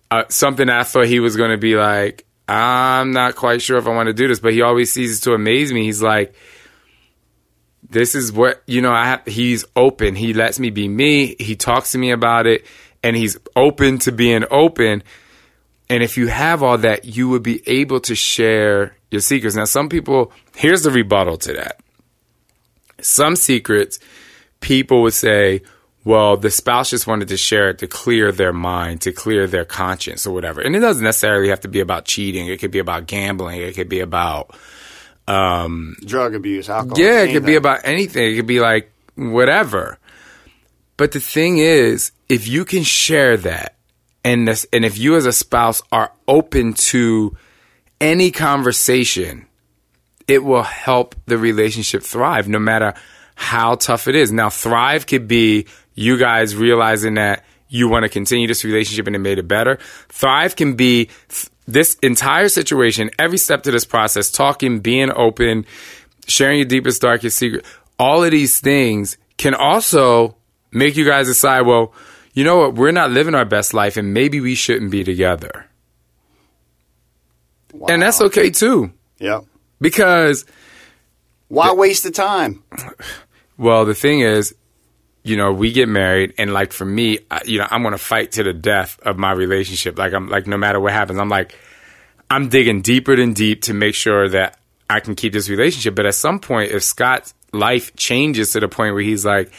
[0.09, 3.87] Uh, something I thought he was going to be like, "I'm not quite sure if
[3.87, 5.83] I want to do this," but he always sees to amaze me.
[5.83, 6.35] He's like
[7.91, 11.55] this is what you know i have he's open he lets me be me he
[11.55, 12.65] talks to me about it
[13.03, 15.03] and he's open to being open
[15.91, 19.65] and if you have all that you would be able to share your secrets now
[19.65, 21.79] some people here's the rebuttal to that
[22.99, 23.99] some secrets
[24.61, 25.61] people would say
[26.05, 29.65] well the spouse just wanted to share it to clear their mind to clear their
[29.65, 32.79] conscience or whatever and it doesn't necessarily have to be about cheating it could be
[32.79, 34.55] about gambling it could be about
[35.27, 36.97] um, Drug abuse, alcohol.
[36.99, 38.33] yeah, it could be about anything.
[38.33, 39.97] It could be like whatever.
[40.97, 43.75] But the thing is, if you can share that,
[44.23, 47.35] and this, and if you as a spouse are open to
[47.99, 49.47] any conversation,
[50.27, 52.93] it will help the relationship thrive, no matter
[53.35, 54.31] how tough it is.
[54.31, 59.15] Now, thrive could be you guys realizing that you want to continue this relationship and
[59.15, 59.77] it made it better.
[60.09, 65.65] Thrive can be th- this entire situation, every step to this process, talking, being open,
[66.27, 67.65] sharing your deepest, darkest secret.
[67.97, 70.35] All of these things can also
[70.71, 71.93] make you guys decide, well,
[72.33, 72.75] you know what?
[72.75, 75.65] We're not living our best life and maybe we shouldn't be together.
[77.87, 78.91] And that's okay too.
[79.19, 79.45] Yep.
[79.79, 80.45] Because
[81.47, 82.63] Why waste the time?
[83.57, 84.55] Well, the thing is,
[85.23, 88.31] you know, we get married, and like for me, I, you know, I'm gonna fight
[88.33, 89.97] to the death of my relationship.
[89.97, 91.55] Like I'm like, no matter what happens, I'm like,
[92.29, 94.57] I'm digging deeper than deep to make sure that
[94.89, 95.93] I can keep this relationship.
[95.93, 99.51] But at some point, if Scott's life changes to the point where he's like,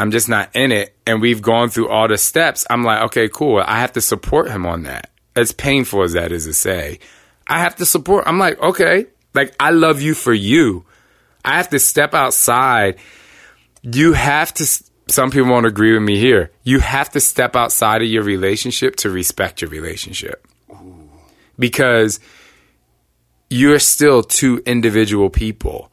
[0.00, 0.94] I'm just not in it.
[1.06, 2.66] And we've gone through all the steps.
[2.70, 3.62] I'm like, okay, cool.
[3.64, 5.10] I have to support him on that.
[5.36, 7.00] As painful as that is to say,
[7.46, 8.24] I have to support.
[8.26, 10.84] I'm like, okay, like I love you for you.
[11.44, 12.98] I have to step outside.
[13.82, 14.66] You have to,
[15.08, 16.50] some people won't agree with me here.
[16.64, 20.46] You have to step outside of your relationship to respect your relationship.
[21.58, 22.20] Because
[23.50, 25.92] you're still two individual people.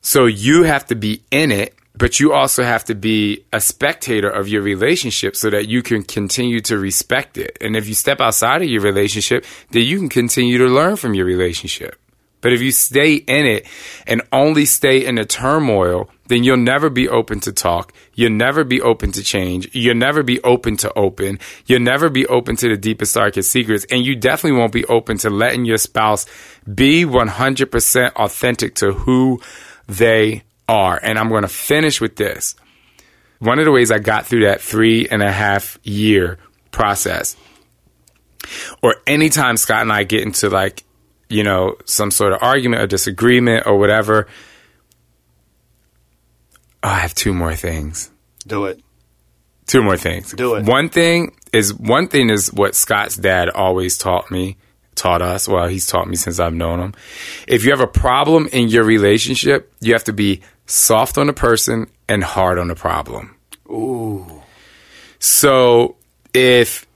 [0.00, 4.30] So you have to be in it, but you also have to be a spectator
[4.30, 7.58] of your relationship so that you can continue to respect it.
[7.60, 11.12] And if you step outside of your relationship, then you can continue to learn from
[11.12, 12.00] your relationship.
[12.40, 13.66] But if you stay in it
[14.06, 17.92] and only stay in the turmoil, then you'll never be open to talk.
[18.14, 19.68] You'll never be open to change.
[19.74, 21.38] You'll never be open to open.
[21.66, 23.84] You'll never be open to the deepest, darkest secrets.
[23.90, 26.24] And you definitely won't be open to letting your spouse
[26.72, 29.42] be 100% authentic to who
[29.86, 31.00] they are.
[31.02, 32.54] And I'm going to finish with this.
[33.40, 36.38] One of the ways I got through that three and a half year
[36.70, 37.36] process,
[38.82, 40.84] or anytime Scott and I get into like,
[41.28, 44.26] you know, some sort of argument or disagreement or whatever,
[46.82, 48.10] oh, I have two more things.
[48.46, 48.80] Do it.
[49.66, 50.32] Two more things.
[50.32, 50.64] Do it.
[50.64, 54.56] One thing is one thing is what Scott's dad always taught me,
[54.96, 55.48] taught us.
[55.48, 56.94] Well, he's taught me since I've known him.
[57.48, 61.32] If you have a problem in your relationship, you have to be soft on the
[61.32, 63.36] person and hard on the problem.
[63.68, 64.42] Ooh.
[65.18, 65.96] So
[66.32, 66.86] if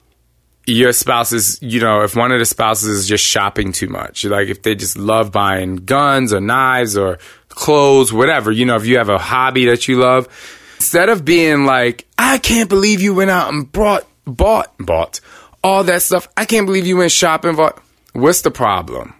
[0.66, 4.24] your spouse is, you know, if one of the spouses is just shopping too much,
[4.24, 8.86] like if they just love buying guns or knives or clothes, whatever, you know, if
[8.86, 10.28] you have a hobby that you love,
[10.76, 15.20] instead of being like, I can't believe you went out and brought, bought, bought
[15.64, 16.28] all that stuff.
[16.36, 17.56] I can't believe you went shopping.
[17.56, 17.82] Bought.
[18.12, 19.14] What's the problem?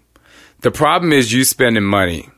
[0.61, 2.29] The problem is you spending money.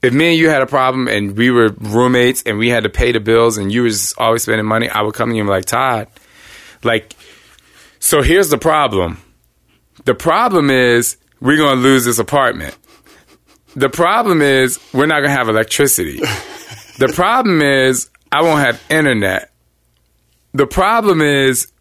[0.00, 2.88] If me and you had a problem and we were roommates and we had to
[2.88, 5.48] pay the bills and you was always spending money, I would come to you and
[5.48, 6.08] be like, Todd,
[6.84, 7.16] like,
[7.98, 9.20] so here's the problem.
[10.04, 12.76] The problem is we're going to lose this apartment.
[13.74, 16.18] The problem is we're not going to have electricity.
[16.98, 19.50] the problem is I won't have internet.
[20.52, 21.72] The problem is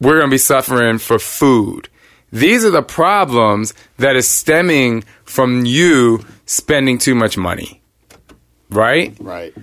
[0.00, 1.88] we're going to be suffering for food.
[2.32, 7.80] These are the problems that is stemming from you spending too much money.
[8.68, 9.16] Right?
[9.20, 9.54] Right.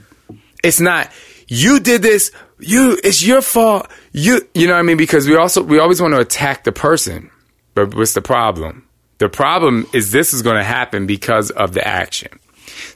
[0.63, 1.11] It's not
[1.47, 3.89] you did this, you it's your fault.
[4.11, 6.71] You you know what I mean because we also we always want to attack the
[6.71, 7.29] person.
[7.73, 8.87] But what's the problem?
[9.19, 12.39] The problem is this is going to happen because of the action.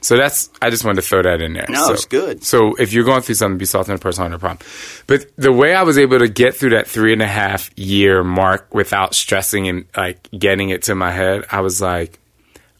[0.00, 1.66] So that's I just wanted to throw that in there.
[1.68, 2.44] No, so, it's good.
[2.44, 4.66] So if you're going through something, be soft on the person on the problem.
[5.06, 8.22] But the way I was able to get through that three and a half year
[8.22, 12.18] mark without stressing and like getting it to my head, I was like,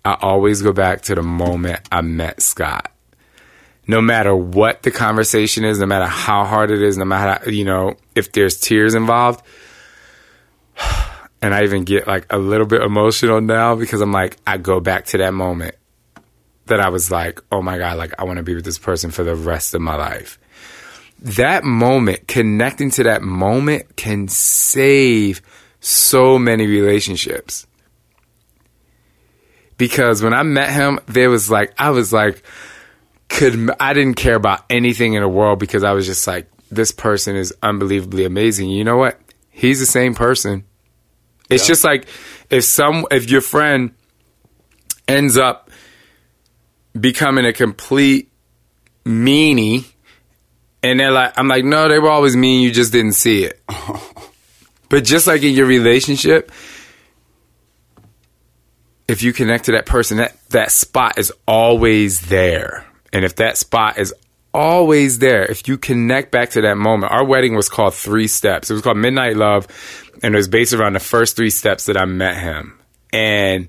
[0.04, 2.90] I always go back to the moment I met Scott.
[3.86, 7.64] No matter what the conversation is, no matter how hard it is, no matter you
[7.64, 9.44] know if there's tears involved,
[11.42, 14.80] and I even get like a little bit emotional now because I'm like I go
[14.80, 15.76] back to that moment
[16.66, 19.10] that I was like, oh my God, like I want to be with this person
[19.10, 20.38] for the rest of my life.
[21.20, 25.40] That moment, connecting to that moment can save
[25.80, 27.66] so many relationships.
[29.78, 32.42] Because when I met him, there was like, I was like,
[33.28, 36.92] could, I didn't care about anything in the world because I was just like, this
[36.92, 38.70] person is unbelievably amazing.
[38.70, 39.20] You know what?
[39.50, 40.64] He's the same person.
[41.50, 42.06] It's just like
[42.48, 43.92] if some, if your friend
[45.06, 45.70] ends up
[46.98, 48.30] becoming a complete
[49.04, 49.86] meanie.
[50.82, 52.62] And they're like, I'm like, no, they were always mean.
[52.62, 53.60] You just didn't see it.
[54.88, 56.50] but just like in your relationship,
[59.12, 62.84] if you connect to that person, that, that spot is always there.
[63.12, 64.14] And if that spot is
[64.52, 68.70] always there, if you connect back to that moment, our wedding was called Three Steps.
[68.70, 69.68] It was called Midnight Love.
[70.22, 72.80] And it was based around the first three steps that I met him.
[73.12, 73.68] And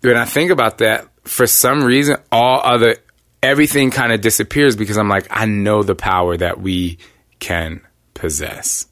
[0.00, 2.96] when I think about that, for some reason, all other
[3.42, 6.98] everything kind of disappears because I'm like, I know the power that we
[7.38, 7.80] can
[8.14, 8.86] possess.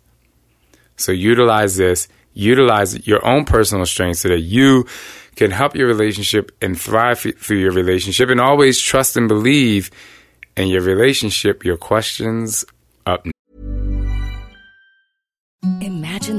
[0.96, 2.08] So utilize this,
[2.38, 4.86] utilize your own personal strength so that you
[5.34, 9.90] can help your relationship and thrive through your relationship and always trust and believe
[10.56, 11.64] in your relationship.
[11.64, 12.64] Your questions
[13.06, 13.26] up.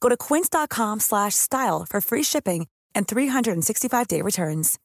[0.00, 4.78] Go to quince.com slash style for free shipping and 365-day returns.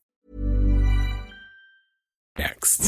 [2.38, 2.86] Next.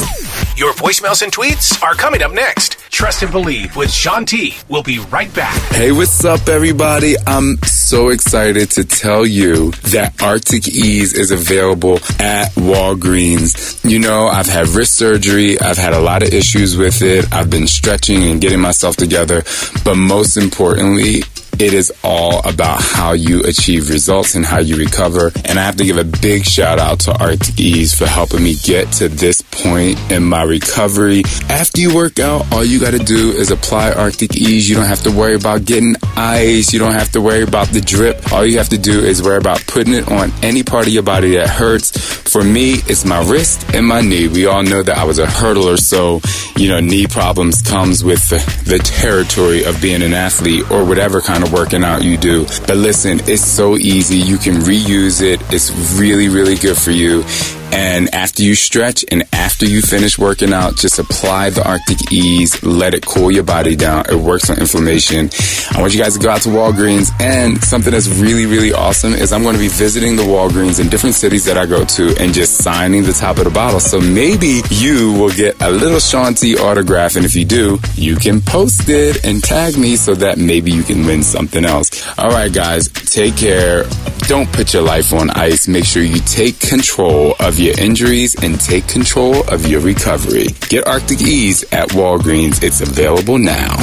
[0.58, 2.74] Your voicemails and tweets are coming up next.
[2.90, 4.56] Trust and Believe with Shaun T.
[4.68, 5.56] We'll be right back.
[5.72, 7.16] Hey, what's up, everybody?
[7.26, 13.90] I'm so excited to tell you that Arctic Ease is available at Walgreens.
[13.90, 17.50] You know, I've had wrist surgery, I've had a lot of issues with it, I've
[17.50, 19.44] been stretching and getting myself together,
[19.86, 21.22] but most importantly,
[21.60, 25.32] it is all about how you achieve results and how you recover.
[25.46, 28.56] And I have to give a big shout out to Arctic Ease for helping me
[28.64, 31.24] get to this point in my recovery.
[31.50, 34.70] After you work out, all you got to do is apply Arctic Ease.
[34.70, 36.74] You don't have to worry about getting ice.
[36.74, 38.32] You don't have to worry about the drip.
[38.32, 41.04] All you have to do is worry about putting it on any part of your
[41.04, 41.92] body that hurts.
[42.32, 44.28] For me, it's my wrist and my knee.
[44.28, 46.22] We all know that I was a hurdler, so,
[46.56, 51.22] you know, knee problems comes with the, the territory of being an athlete or whatever
[51.22, 52.46] kind of working out you do.
[52.68, 54.18] But listen, it's so easy.
[54.18, 55.42] You can reuse it.
[55.54, 57.24] It's really, really good for you.
[57.72, 62.62] And after you stretch and after you finish working out, just apply the Arctic Ease.
[62.64, 64.06] Let it cool your body down.
[64.10, 65.30] It works on inflammation.
[65.72, 67.12] I want you guys to go out to Walgreens.
[67.20, 70.90] And something that's really, really awesome is I'm going to be visiting the Walgreens in
[70.90, 73.80] different cities that I go to and just signing the top of the bottle.
[73.80, 77.16] So maybe you will get a little Shaun T autograph.
[77.16, 80.84] And if you do, you can post it and tag me so that maybe you
[80.84, 82.08] can win something else.
[82.18, 83.86] All right, guys, take care.
[84.28, 85.68] Don't put your life on ice.
[85.68, 90.48] Make sure you take control of your injuries and take control of your recovery.
[90.70, 92.64] Get Arctic Ease at Walgreens.
[92.64, 93.76] It's available now.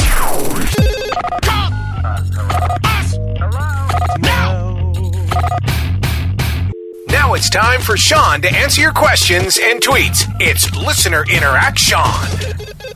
[7.09, 10.27] Now it's time for Shaun to answer your questions and tweets.
[10.41, 12.29] It's Listener Interact Shaun.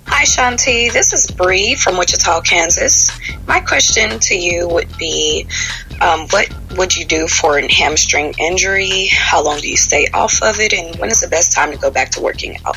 [0.07, 0.91] Hi, Shaun T.
[0.91, 3.11] This is Bree from Wichita, Kansas.
[3.47, 5.47] My question to you would be
[6.01, 9.09] um, what would you do for a hamstring injury?
[9.11, 10.73] How long do you stay off of it?
[10.73, 12.77] And when is the best time to go back to working out?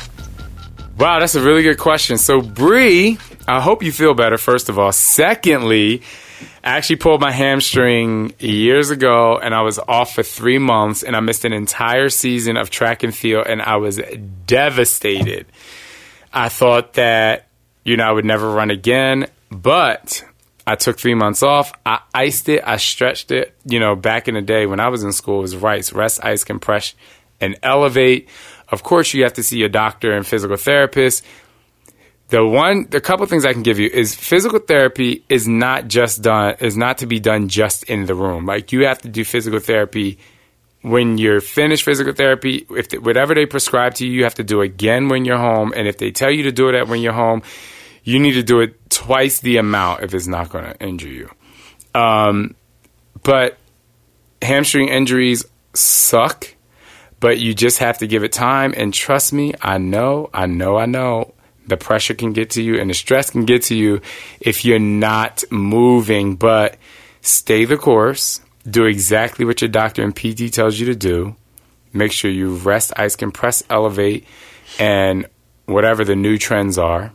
[0.98, 2.18] Wow, that's a really good question.
[2.18, 4.92] So, Bree, I hope you feel better, first of all.
[4.92, 6.02] Secondly,
[6.64, 11.16] I actually pulled my hamstring years ago and I was off for three months and
[11.16, 14.00] I missed an entire season of track and field and I was
[14.46, 15.46] devastated.
[16.32, 17.48] I thought that,
[17.84, 20.24] you know, I would never run again, but
[20.66, 21.72] I took three months off.
[21.84, 22.62] I iced it.
[22.64, 23.54] I stretched it.
[23.64, 26.24] You know, back in the day when I was in school, it was RICE, rest,
[26.24, 26.94] ice, compress,
[27.40, 28.28] and elevate.
[28.68, 31.24] Of course, you have to see your doctor and physical therapist.
[32.28, 36.22] The one, the couple things I can give you is physical therapy is not just
[36.22, 38.46] done, is not to be done just in the room.
[38.46, 40.18] Like you have to do physical therapy
[40.80, 42.66] when you're finished physical therapy.
[42.70, 45.74] If the, whatever they prescribe to you, you have to do again when you're home.
[45.76, 47.42] And if they tell you to do it at when you're home,
[48.04, 51.30] you need to do it twice the amount if it's not going to injure you.
[51.94, 52.54] Um,
[53.22, 53.58] but
[54.40, 55.44] hamstring injuries
[55.74, 56.54] suck,
[57.20, 58.74] but you just have to give it time.
[58.76, 61.34] And trust me, I know, I know, I know
[61.66, 64.00] the pressure can get to you and the stress can get to you
[64.40, 66.76] if you're not moving, but
[67.20, 68.40] stay the course.
[68.68, 71.36] Do exactly what your doctor and PT tells you to do.
[71.92, 74.24] Make sure you rest, ice, compress, elevate,
[74.78, 75.26] and
[75.66, 77.12] whatever the new trends are.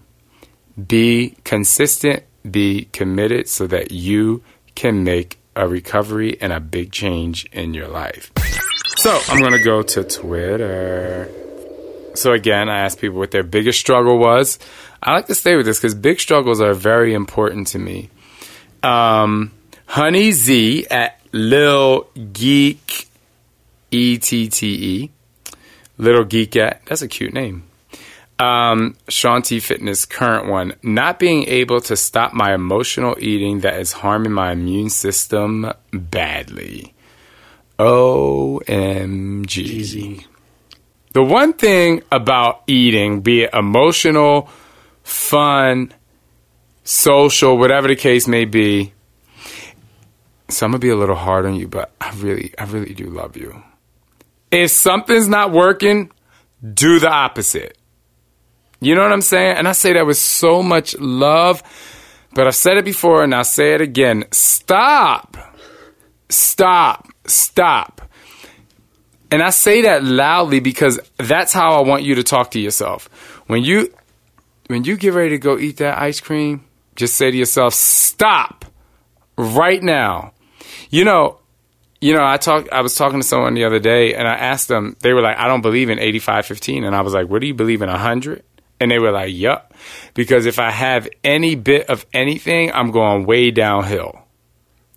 [0.86, 4.44] Be consistent, be committed so that you
[4.76, 8.32] can make a recovery and a big change in your life.
[8.98, 11.32] So I'm going to go to Twitter.
[12.14, 14.60] So again, I asked people what their biggest struggle was.
[15.02, 18.10] I like to stay with this because big struggles are very important to me.
[18.84, 19.52] Um,
[19.86, 23.08] Honey Z at Lil Geek
[23.92, 25.12] E T T E.
[25.98, 26.86] Little Geek at.
[26.86, 27.64] That's a cute name.
[28.40, 30.76] Um, Shaun T Fitness, current one.
[30.84, 36.94] Not being able to stop my emotional eating that is harming my immune system badly.
[37.80, 38.66] OMG.
[41.14, 44.50] The one thing about eating, be it emotional,
[45.04, 45.94] fun,
[46.84, 48.94] social, whatever the case may be,
[50.50, 53.06] so I'm gonna be a little hard on you, but I really, I really do
[53.06, 53.64] love you.
[54.52, 56.12] If something's not working,
[56.74, 57.77] do the opposite.
[58.80, 59.58] You know what I'm saying?
[59.58, 61.64] And I say that with so much love,
[62.34, 64.26] but I've said it before and I'll say it again.
[64.32, 65.38] Stop.
[66.30, 67.08] Stop.
[67.26, 68.02] Stop.
[69.32, 73.10] And I say that loudly because that's how I want you to talk to yourself.
[73.48, 73.94] When you
[74.68, 76.66] when you get ready to go eat that ice cream,
[76.96, 78.66] just say to yourself, "Stop
[79.38, 80.34] right now."
[80.90, 81.40] You know,
[82.00, 84.70] you know, I talk I was talking to someone the other day and I asked
[84.70, 87.48] them, they were like, "I don't believe in 8515." And I was like, "What do
[87.48, 88.44] you believe in 100?"
[88.80, 89.74] And they were like, "Yup."
[90.14, 94.24] Because if I have any bit of anything, I'm going way downhill.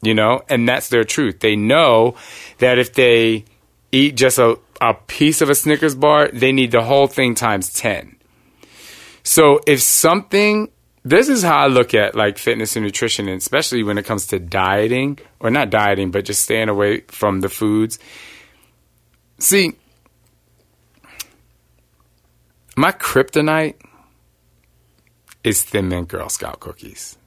[0.03, 1.41] You know, and that's their truth.
[1.41, 2.15] They know
[2.59, 3.45] that if they
[3.93, 7.73] eat just a, a piece of a Snickers bar, they need the whole thing times
[7.75, 8.17] 10.
[9.23, 10.71] So if something,
[11.05, 14.27] this is how I look at like fitness and nutrition, and especially when it comes
[14.29, 17.99] to dieting, or not dieting, but just staying away from the foods.
[19.39, 19.73] See,
[22.81, 23.75] my kryptonite
[25.45, 27.19] is Thin Mint Girl Scout cookies.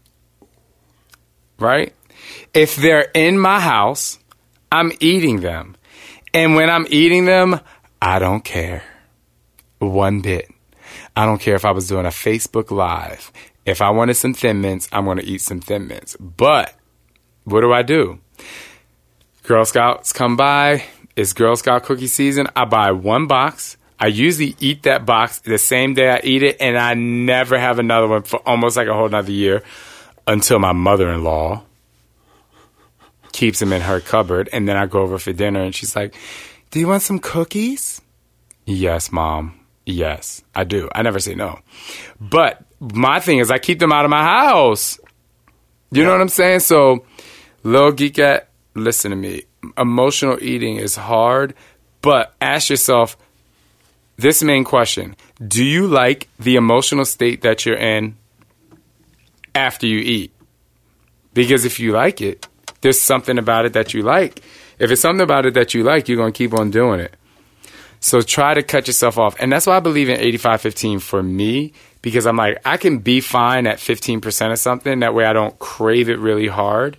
[1.59, 1.93] Right?
[2.55, 4.17] If they're in my house,
[4.71, 5.77] I'm eating them.
[6.33, 7.59] And when I'm eating them,
[8.01, 8.81] I don't care
[9.77, 10.49] one bit.
[11.15, 13.31] I don't care if I was doing a Facebook Live.
[13.63, 16.17] If I wanted some Thin Mints, I'm going to eat some Thin Mints.
[16.19, 16.73] But
[17.43, 18.19] what do I do?
[19.43, 20.85] Girl Scouts come by.
[21.15, 22.47] It's Girl Scout cookie season.
[22.55, 23.77] I buy one box.
[24.03, 27.79] I usually eat that box the same day I eat it, and I never have
[27.79, 29.63] another one for almost like a whole nother year
[30.27, 31.63] until my mother in law
[33.31, 34.49] keeps them in her cupboard.
[34.51, 36.15] And then I go over for dinner, and she's like,
[36.69, 38.01] Do you want some cookies?
[38.65, 39.57] Yes, mom.
[39.85, 40.89] Yes, I do.
[40.93, 41.59] I never say no.
[42.19, 44.99] But my thing is, I keep them out of my house.
[45.91, 46.59] You know what I'm saying?
[46.59, 47.05] So,
[47.63, 49.43] little geekette, listen to me.
[49.77, 51.53] Emotional eating is hard,
[52.01, 53.15] but ask yourself
[54.17, 58.15] this main question Do you like the emotional state that you're in
[59.55, 60.31] after you eat?
[61.33, 62.47] Because if you like it,
[62.81, 64.41] there's something about it that you like.
[64.77, 67.15] If it's something about it that you like, you're going to keep on doing it.
[67.99, 69.35] So try to cut yourself off.
[69.39, 73.21] And that's why I believe in 85-15 for me because I'm like I can be
[73.21, 76.97] fine at 15% of something that way I don't crave it really hard.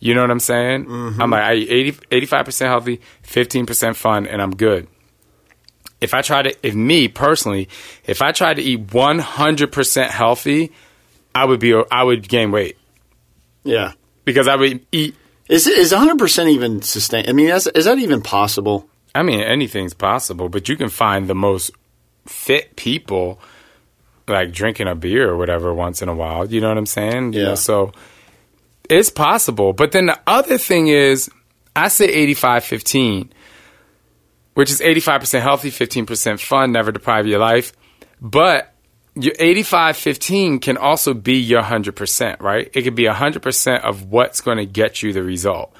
[0.00, 0.86] You know what I'm saying?
[0.86, 1.22] Mm-hmm.
[1.22, 1.70] I'm like I eat
[2.10, 4.88] 80, 85% healthy, 15% fun and I'm good.
[6.00, 7.68] If I try to if me personally,
[8.06, 10.72] if I tried to eat 100% healthy,
[11.34, 12.76] I would be I would gain weight
[13.64, 13.92] Yeah.
[14.24, 15.14] because I would eat
[15.48, 17.28] Is it is 100% even sustain?
[17.28, 18.88] I mean, is, is that even possible?
[19.14, 21.70] I mean, anything's possible, but you can find the most
[22.26, 23.40] fit people
[24.28, 26.46] like drinking a beer or whatever once in a while.
[26.46, 27.32] You know what I'm saying?
[27.32, 27.54] You know, Yeah.
[27.56, 27.92] so
[28.88, 29.72] it's possible.
[29.72, 31.28] But then the other thing is,
[31.74, 33.32] I say 85 15,
[34.54, 37.72] which is 85% healthy, 15% fun, never deprive your life.
[38.20, 38.72] But
[39.14, 42.70] your 85 15 can also be your 100%, right?
[42.72, 45.74] It could be 100% of what's going to get you the result.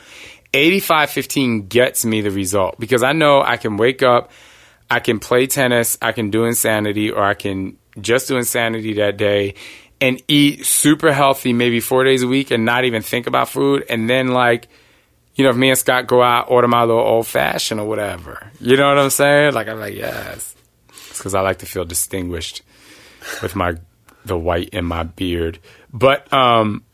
[0.52, 4.32] 85 15 gets me the result because I know I can wake up,
[4.90, 9.16] I can play tennis, I can do insanity, or I can just do insanity that
[9.16, 9.54] day
[10.00, 13.84] and eat super healthy maybe four days a week and not even think about food.
[13.88, 14.68] And then, like,
[15.40, 18.46] you know, if me and Scott go out, order my little old fashioned or whatever.
[18.60, 19.54] You know what I'm saying?
[19.54, 20.54] Like, I'm like, yes.
[20.90, 22.60] It's because I like to feel distinguished
[23.40, 23.76] with my
[24.26, 25.58] the white in my beard.
[25.94, 26.84] But um,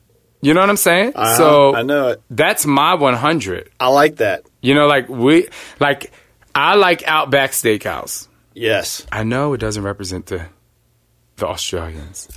[0.43, 1.15] you know what I'm saying?
[1.17, 1.37] Uh-huh.
[1.37, 2.23] so I know it.
[2.31, 3.69] That's my 100.
[3.81, 4.45] I like that.
[4.61, 5.49] You know, like we
[5.81, 6.13] like
[6.55, 8.29] I like Outback Steakhouse.
[8.55, 9.05] Yes.
[9.11, 10.47] I know it doesn't represent the
[11.35, 12.29] the Australians.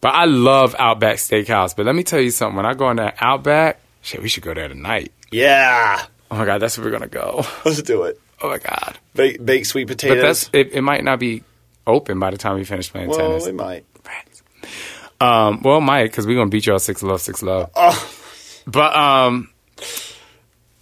[0.00, 1.74] But I love Outback Steakhouse.
[1.74, 2.58] But let me tell you something.
[2.58, 5.10] When I go in that Outback, shit, we should go there tonight.
[5.32, 6.04] Yeah.
[6.30, 7.44] Oh my god, that's where we're gonna go.
[7.64, 8.20] Let's do it.
[8.40, 8.98] Oh my god.
[9.14, 10.16] Bake, baked sweet potatoes.
[10.16, 10.50] But potatoes.
[10.50, 11.42] that's it, it might not be
[11.86, 13.46] open by the time we finish playing well, tennis.
[13.46, 13.84] we might.
[15.20, 17.70] Um, well, it might because we're gonna beat y'all six love, six love.
[17.74, 18.10] Oh.
[18.66, 19.50] But um,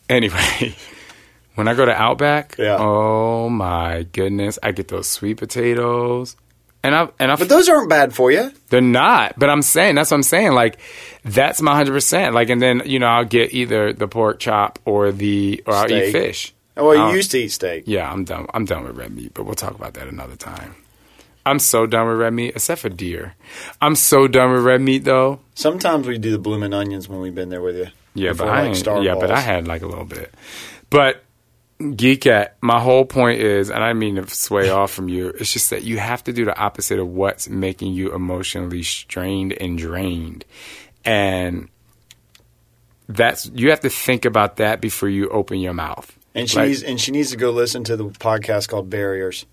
[0.09, 0.75] anyway,
[1.55, 2.77] when I go to Outback, Yeah.
[2.81, 6.37] oh my goodness, I get those sweet potatoes,
[6.83, 7.37] and I and I.
[7.37, 8.51] But those aren't bad for you.
[8.70, 10.53] They're not, but I'm saying that's what I'm saying.
[10.53, 10.78] Like
[11.24, 12.35] that's my hundred percent.
[12.35, 15.91] Like, and then you know I'll get either the pork chop or the or I'll
[15.93, 16.55] eat fish.
[16.76, 17.85] Oh, well, you Um, used to eat steak.
[17.87, 18.47] Yeah, I'm done.
[18.55, 20.74] I'm done with red meat, but we'll talk about that another time.
[21.45, 23.35] I'm so done with red meat, except for deer.
[23.80, 25.41] I'm so done with red meat though.
[25.55, 27.89] Sometimes we do the blooming onions when we've been there with you.
[28.14, 30.33] Yeah, Before, but I like, yeah, but I had like a little bit.
[30.91, 31.22] But
[31.91, 35.28] geek at my whole point is, and I mean to sway off from you.
[35.30, 39.53] It's just that you have to do the opposite of what's making you emotionally strained
[39.53, 40.45] and drained,
[41.05, 41.68] and
[43.09, 46.16] that's you have to think about that before you open your mouth.
[46.35, 49.45] And she Like- needs and she needs to go listen to the podcast called Barriers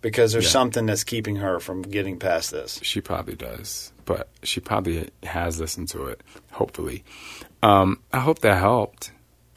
[0.00, 0.50] because there's Yeah.
[0.50, 2.78] something that's keeping her from getting past this.
[2.82, 6.20] She probably does, but she probably has listened to it.
[6.52, 7.04] Hopefully,
[7.62, 9.12] um, I hope that helped.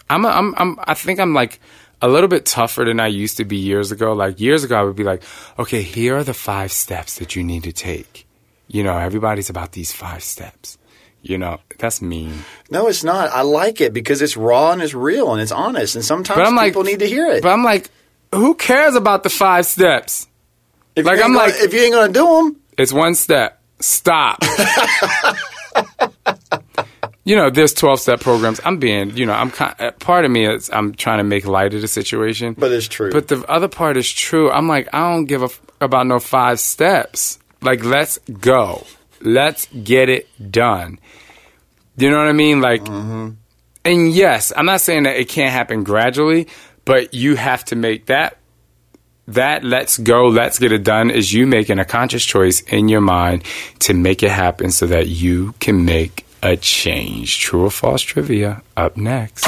[0.09, 1.59] I'm, a, I'm, I'm, I think I'm like
[2.03, 4.13] a little bit tougher than I used to be years ago.
[4.13, 5.23] Like years ago, I would be like,
[5.57, 8.27] okay, here are the five steps that you need to take.
[8.67, 10.77] You know, everybody's about these five steps.
[11.21, 12.33] You know, that's mean.
[12.69, 13.29] No, it's not.
[13.31, 15.95] I like it because it's raw and it's real and it's honest.
[15.95, 17.41] And sometimes But I'm like- people need to hear it.
[17.41, 17.89] But I'm like,
[18.35, 20.27] who cares about the five steps?
[20.95, 23.61] if like I'm gonna- like, if you ain't to do them, It's one step.
[23.79, 24.43] Stop.
[27.25, 28.59] you know, there's 12 step programs.
[28.65, 31.45] I'm being, you know, I'm kind, uh, part of me is I'm trying to make
[31.45, 32.53] light of the situation.
[32.57, 33.11] but it's true.
[33.11, 34.51] But the other part is true.
[34.51, 37.39] I'm like, I don't give a f- about no five steps.
[37.61, 38.85] Like, let's go.
[39.21, 40.99] Let's get it done.
[41.95, 42.59] You know what I mean?
[42.59, 46.47] Like, and yes, I'm not saying that it can't happen gradually,
[46.83, 48.37] but you have to make that
[49.27, 52.99] that let's go, let's get it done is you making a conscious choice in your
[52.99, 53.43] mind
[53.79, 57.39] to make it happen so that you can make a change.
[57.39, 59.47] True or false trivia up next.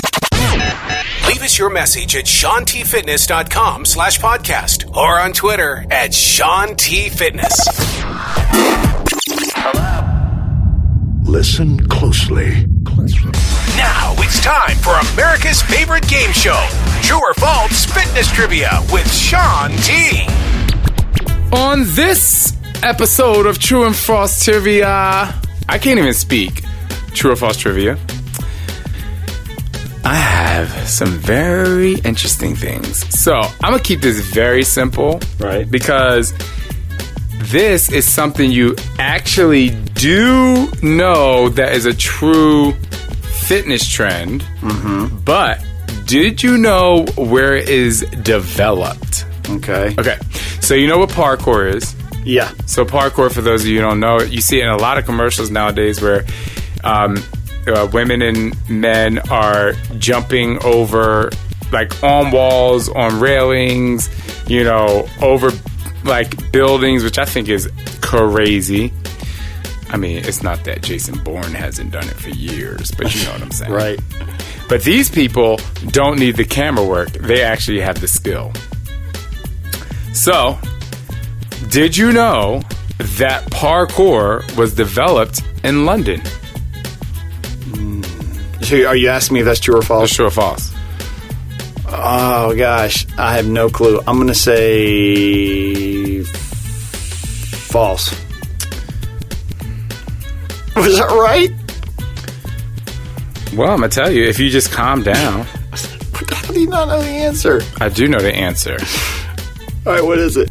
[1.28, 7.54] Leave us your message at ShaunTFitness.com slash podcast or on Twitter at Shaun T Fitness.
[11.28, 12.66] Listen closely.
[13.76, 16.66] Now it's time for America's favorite game show,
[17.02, 20.26] True or False Fitness Trivia with Shaun T.
[21.52, 24.88] On this episode of True and False Trivia,
[25.68, 26.64] I can't even speak.
[27.16, 27.98] True or False Trivia.
[30.04, 32.98] I have some very interesting things.
[33.20, 35.70] So I'm gonna keep this very simple, Right.
[35.70, 36.34] Because
[37.52, 42.74] this is something you actually do know that is a true
[43.48, 44.42] fitness trend.
[44.62, 45.18] Mm-hmm.
[45.24, 45.66] But
[46.06, 49.26] did you know where it is developed?
[49.50, 49.96] okay.
[49.98, 50.18] Okay,
[50.62, 51.96] so you know what parkour is.
[52.24, 52.52] Yeah.
[52.66, 54.98] So parkour, for those of you who don't know, you see it in a lot
[54.98, 56.26] of commercials nowadays where
[56.86, 57.18] um,
[57.68, 61.32] uh, women and men are jumping over,
[61.72, 64.10] like on walls, on railings,
[64.48, 65.52] you know, over
[66.04, 67.70] like buildings, which I think is
[68.02, 68.94] crazy.
[69.90, 73.32] I mean, it's not that Jason Bourne hasn't done it for years, but you know
[73.34, 73.72] what I'm saying.
[73.76, 74.00] Right.
[74.68, 78.52] But these people don't need the camera work, they actually have the skill.
[80.12, 80.58] So,
[81.70, 82.64] did you know
[82.98, 86.22] that parkour was developed in London?
[88.66, 90.10] So are you asking me if that's true or false?
[90.10, 90.74] That's true or false?
[91.88, 94.00] Oh gosh, I have no clue.
[94.08, 96.24] I'm going to say
[97.70, 98.10] false.
[100.76, 101.52] Was that right?
[103.56, 107.00] Well, I'm gonna tell you, if you just calm down, How do you not know
[107.00, 107.62] the answer?
[107.80, 108.78] I do know the answer.
[109.86, 110.50] All right, what is it?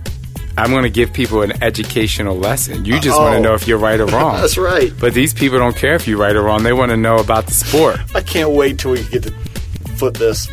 [0.56, 2.84] I'm gonna give people an educational lesson.
[2.84, 3.22] You just Oh.
[3.22, 4.36] want to know if you're right or wrong.
[4.40, 4.92] That's right.
[5.00, 6.62] But these people don't care if you're right or wrong.
[6.62, 7.98] They want to know about the sport.
[8.14, 9.30] I can't wait till we get to
[9.96, 10.48] flip this.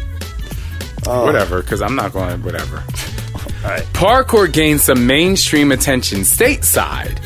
[1.08, 1.26] Oh.
[1.26, 2.42] Whatever, because I'm not going.
[2.44, 2.78] Whatever.
[3.64, 3.84] All right.
[3.94, 7.20] Parkour gained some mainstream attention stateside,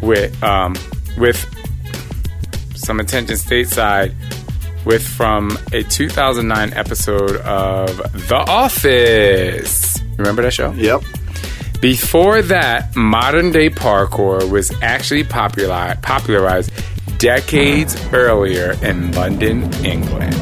[0.00, 0.74] with um,
[1.18, 1.44] with
[2.74, 4.14] some attention stateside
[4.86, 7.96] with from a 2009 episode of
[8.28, 9.98] The Office.
[10.18, 10.72] Remember that show?
[10.72, 11.02] Yep.
[11.84, 16.72] Before that, modern day parkour was actually popular, popularized
[17.18, 20.32] decades earlier in London, England.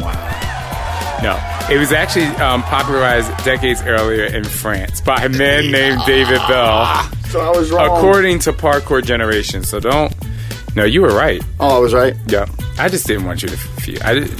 [0.00, 1.20] Wow.
[1.22, 6.40] No, it was actually um, popularized decades earlier in France by a man named David
[6.48, 6.86] Belle,
[7.28, 7.84] So I was wrong.
[7.98, 9.64] according to Parkour Generation.
[9.64, 10.14] So don't.
[10.74, 11.42] No, you were right.
[11.60, 12.14] oh, I was right.
[12.26, 12.46] Yeah,
[12.78, 13.98] I just didn't want you to feel.
[14.02, 14.30] I did,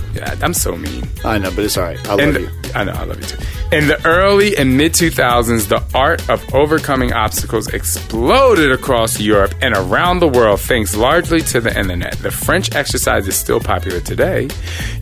[0.42, 1.06] I'm so mean.
[1.22, 2.02] I know, but it's all right.
[2.08, 2.50] I love the- you.
[2.74, 3.44] I know, I love you too.
[3.72, 9.74] In the early and mid 2000s, the art of overcoming obstacles exploded across Europe and
[9.74, 12.16] around the world thanks largely to the internet.
[12.18, 14.48] The French exercise is still popular today,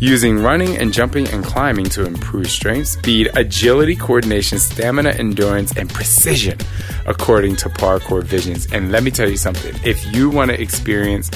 [0.01, 5.91] using running and jumping and climbing to improve strength, speed, agility, coordination, stamina, endurance, and
[5.91, 6.59] precision,
[7.05, 8.67] according to Parkour Visions.
[8.73, 11.31] And let me tell you something if you want to experience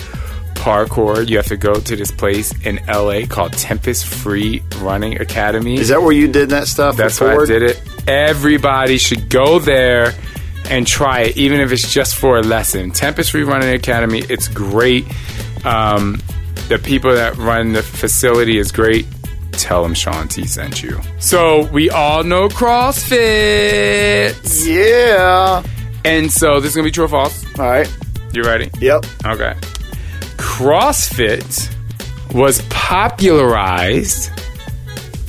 [0.59, 5.77] parkour, you have to go to this place in LA called Tempest Free Running Academy.
[5.79, 6.97] Is that where you did that stuff?
[6.97, 7.81] That's why I did it.
[8.07, 10.13] Everybody should go there
[10.71, 12.91] and try it, even if it's just for a lesson.
[12.91, 15.07] Tempest Free Running Academy, it's great.
[15.65, 16.21] Um,
[16.69, 19.07] the people that run the facility is great.
[19.53, 21.01] tell them Shaun T sent you.
[21.19, 24.35] So we all know CrossFit.
[24.67, 25.63] Yeah.
[26.05, 27.45] And so this is gonna be true or false.
[27.59, 27.89] All right.
[28.33, 28.71] You ready?
[28.81, 29.05] Yep.
[29.27, 29.55] Okay.
[30.39, 31.75] CrossFit
[32.33, 34.31] was popularized.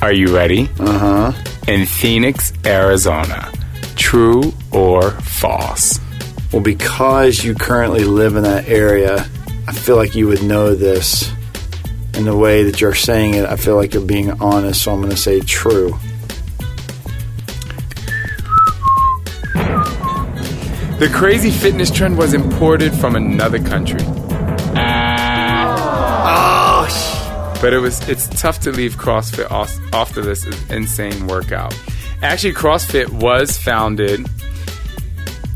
[0.02, 0.70] Are you ready?
[0.80, 1.44] Uh huh.
[1.68, 3.52] In Phoenix, Arizona.
[3.96, 6.00] True or false?
[6.54, 9.30] Well, because you currently live in that area,
[9.68, 11.32] I feel like you would know this.
[12.16, 15.00] In the way that you're saying it, I feel like you're being honest, so I'm
[15.00, 15.92] going to say true.
[21.00, 24.04] The crazy fitness trend was imported from another country.
[24.76, 26.60] Oh,
[27.62, 31.78] but it was it's tough to leave CrossFit off, list of insane workout.
[32.22, 34.26] Actually, CrossFit was founded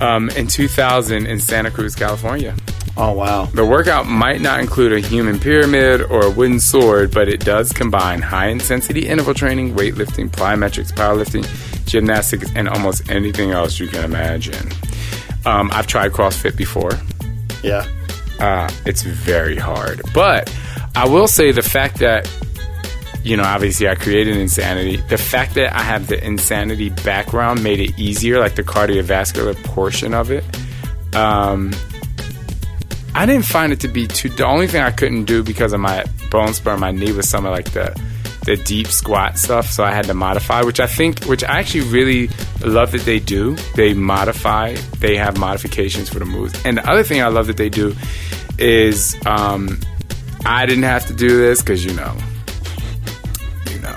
[0.01, 2.55] um, in 2000 in Santa Cruz, California.
[2.95, 3.45] Oh wow!
[3.45, 7.71] The workout might not include a human pyramid or a wooden sword, but it does
[7.71, 11.43] combine high intensity interval training, weightlifting, plyometrics, powerlifting,
[11.87, 14.71] gymnastics, and almost anything else you can imagine.
[15.45, 16.91] Um, I've tried CrossFit before.
[17.63, 17.87] Yeah.
[18.39, 20.01] Uh, it's very hard.
[20.13, 20.53] But
[20.95, 22.29] I will say the fact that,
[23.23, 24.97] you know, obviously I created Insanity.
[24.97, 30.13] The fact that I have the Insanity background made it easier, like the cardiovascular portion
[30.13, 30.43] of it.
[31.15, 31.71] Um,
[33.15, 34.29] I didn't find it to be too.
[34.29, 37.51] The only thing I couldn't do because of my bone spur my knee was something
[37.51, 37.95] like the
[38.45, 39.67] the deep squat stuff.
[39.71, 42.29] So I had to modify, which I think, which I actually really
[42.63, 43.55] love that they do.
[43.75, 44.73] They modify.
[44.99, 46.53] They have modifications for the moves.
[46.65, 47.95] And the other thing I love that they do
[48.59, 49.79] is um,
[50.45, 52.15] I didn't have to do this because you know,
[53.71, 53.95] you know,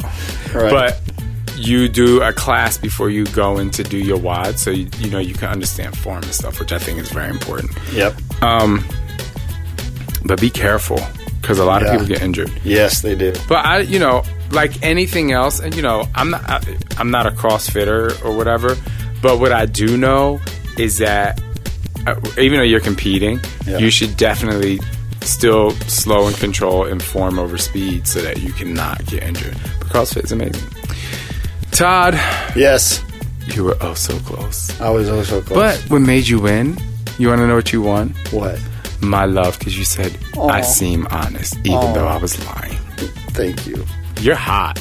[0.55, 0.71] Right.
[0.71, 1.01] but
[1.57, 5.11] you do a class before you go in to do your WOD, so you, you
[5.11, 7.73] know you can understand form and stuff, which I think is very important.
[7.93, 8.15] Yep.
[8.43, 8.85] Um,
[10.25, 11.01] but be careful
[11.41, 11.89] because a lot Yeah.
[11.89, 12.51] of people get injured.
[12.65, 13.33] Yes, they do.
[13.49, 14.23] But I, you know,
[14.53, 16.61] like anything else, and you know, I'm not, I,
[16.99, 18.77] I'm not a CrossFitter or whatever.
[19.23, 20.41] But what I do know
[20.79, 21.41] is that
[22.07, 23.79] uh, even though you're competing, Yeah.
[23.79, 24.79] you should definitely
[25.23, 29.57] still slow and control and form over speed so that you cannot get injured.
[29.81, 30.63] But CrossFit is amazing.
[31.73, 32.15] Todd,
[32.55, 33.03] Yes.
[33.55, 34.79] you were oh so close.
[34.81, 35.57] I was also close.
[35.83, 36.77] But what made you win?
[37.19, 38.15] You want to know what you won?
[38.31, 38.61] what?
[39.01, 41.93] My love, because you said I seem honest, even Aw.
[41.95, 42.79] though I was lying.
[43.33, 43.85] Thank you.
[44.21, 44.79] You're hot.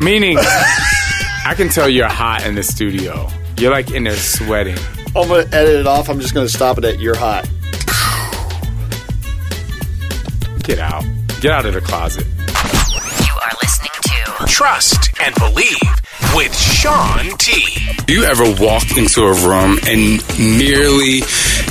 [0.00, 0.38] Meaning,
[1.46, 3.28] I can tell you're hot in the studio.
[3.58, 4.76] You're like in there sweating.
[5.14, 6.08] I'm gonna edit it off.
[6.08, 7.48] I'm just gonna stop it at "You're hot."
[10.62, 11.04] Get out.
[11.40, 12.26] Get out of the closet.
[12.26, 16.01] You are listening to Trust and Believe
[16.34, 17.78] with Shaun T.
[18.06, 21.20] Do you ever walk into a room and merely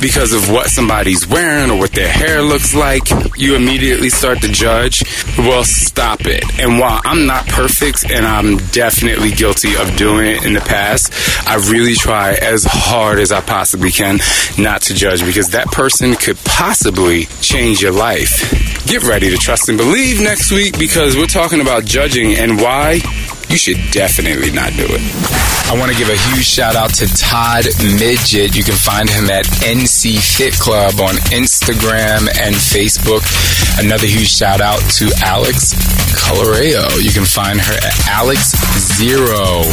[0.02, 3.04] because of what somebody's wearing or what their hair looks like,
[3.38, 5.04] you immediately start to judge?
[5.38, 6.44] Well, stop it.
[6.60, 11.14] And while I'm not perfect and I'm definitely guilty of doing it in the past,
[11.48, 14.20] I really try as hard as I possibly can
[14.58, 18.86] not to judge because that person could possibly change your life.
[18.86, 23.02] Get ready to trust and believe next week because we're talking about judging and why
[23.52, 25.02] you should definitely not do it.
[25.68, 27.66] I want to give a huge shout out to Todd
[28.00, 28.56] Midget.
[28.56, 33.24] You can find him at NC Fit Club on Instagram and Facebook.
[33.84, 35.74] Another huge shout out to Alex
[36.16, 37.04] Coloreo.
[37.04, 39.64] You can find her at Alex Zero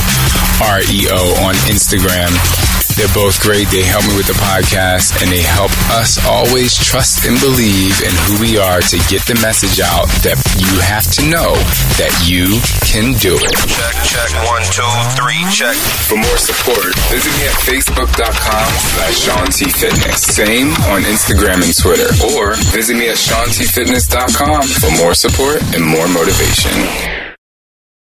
[0.63, 2.78] R E O on Instagram.
[2.99, 3.71] They're both great.
[3.71, 8.11] They help me with the podcast and they help us always trust and believe in
[8.27, 11.55] who we are to get the message out that you have to know
[12.03, 13.55] that you can do it.
[13.71, 15.79] Check, check, one, two, three, check.
[16.11, 20.19] For more support, visit me at facebook.com slash Shaun T Fitness.
[20.35, 22.11] Same on Instagram and Twitter.
[22.35, 27.28] Or visit me at ShaunTFitness.com for more support and more motivation.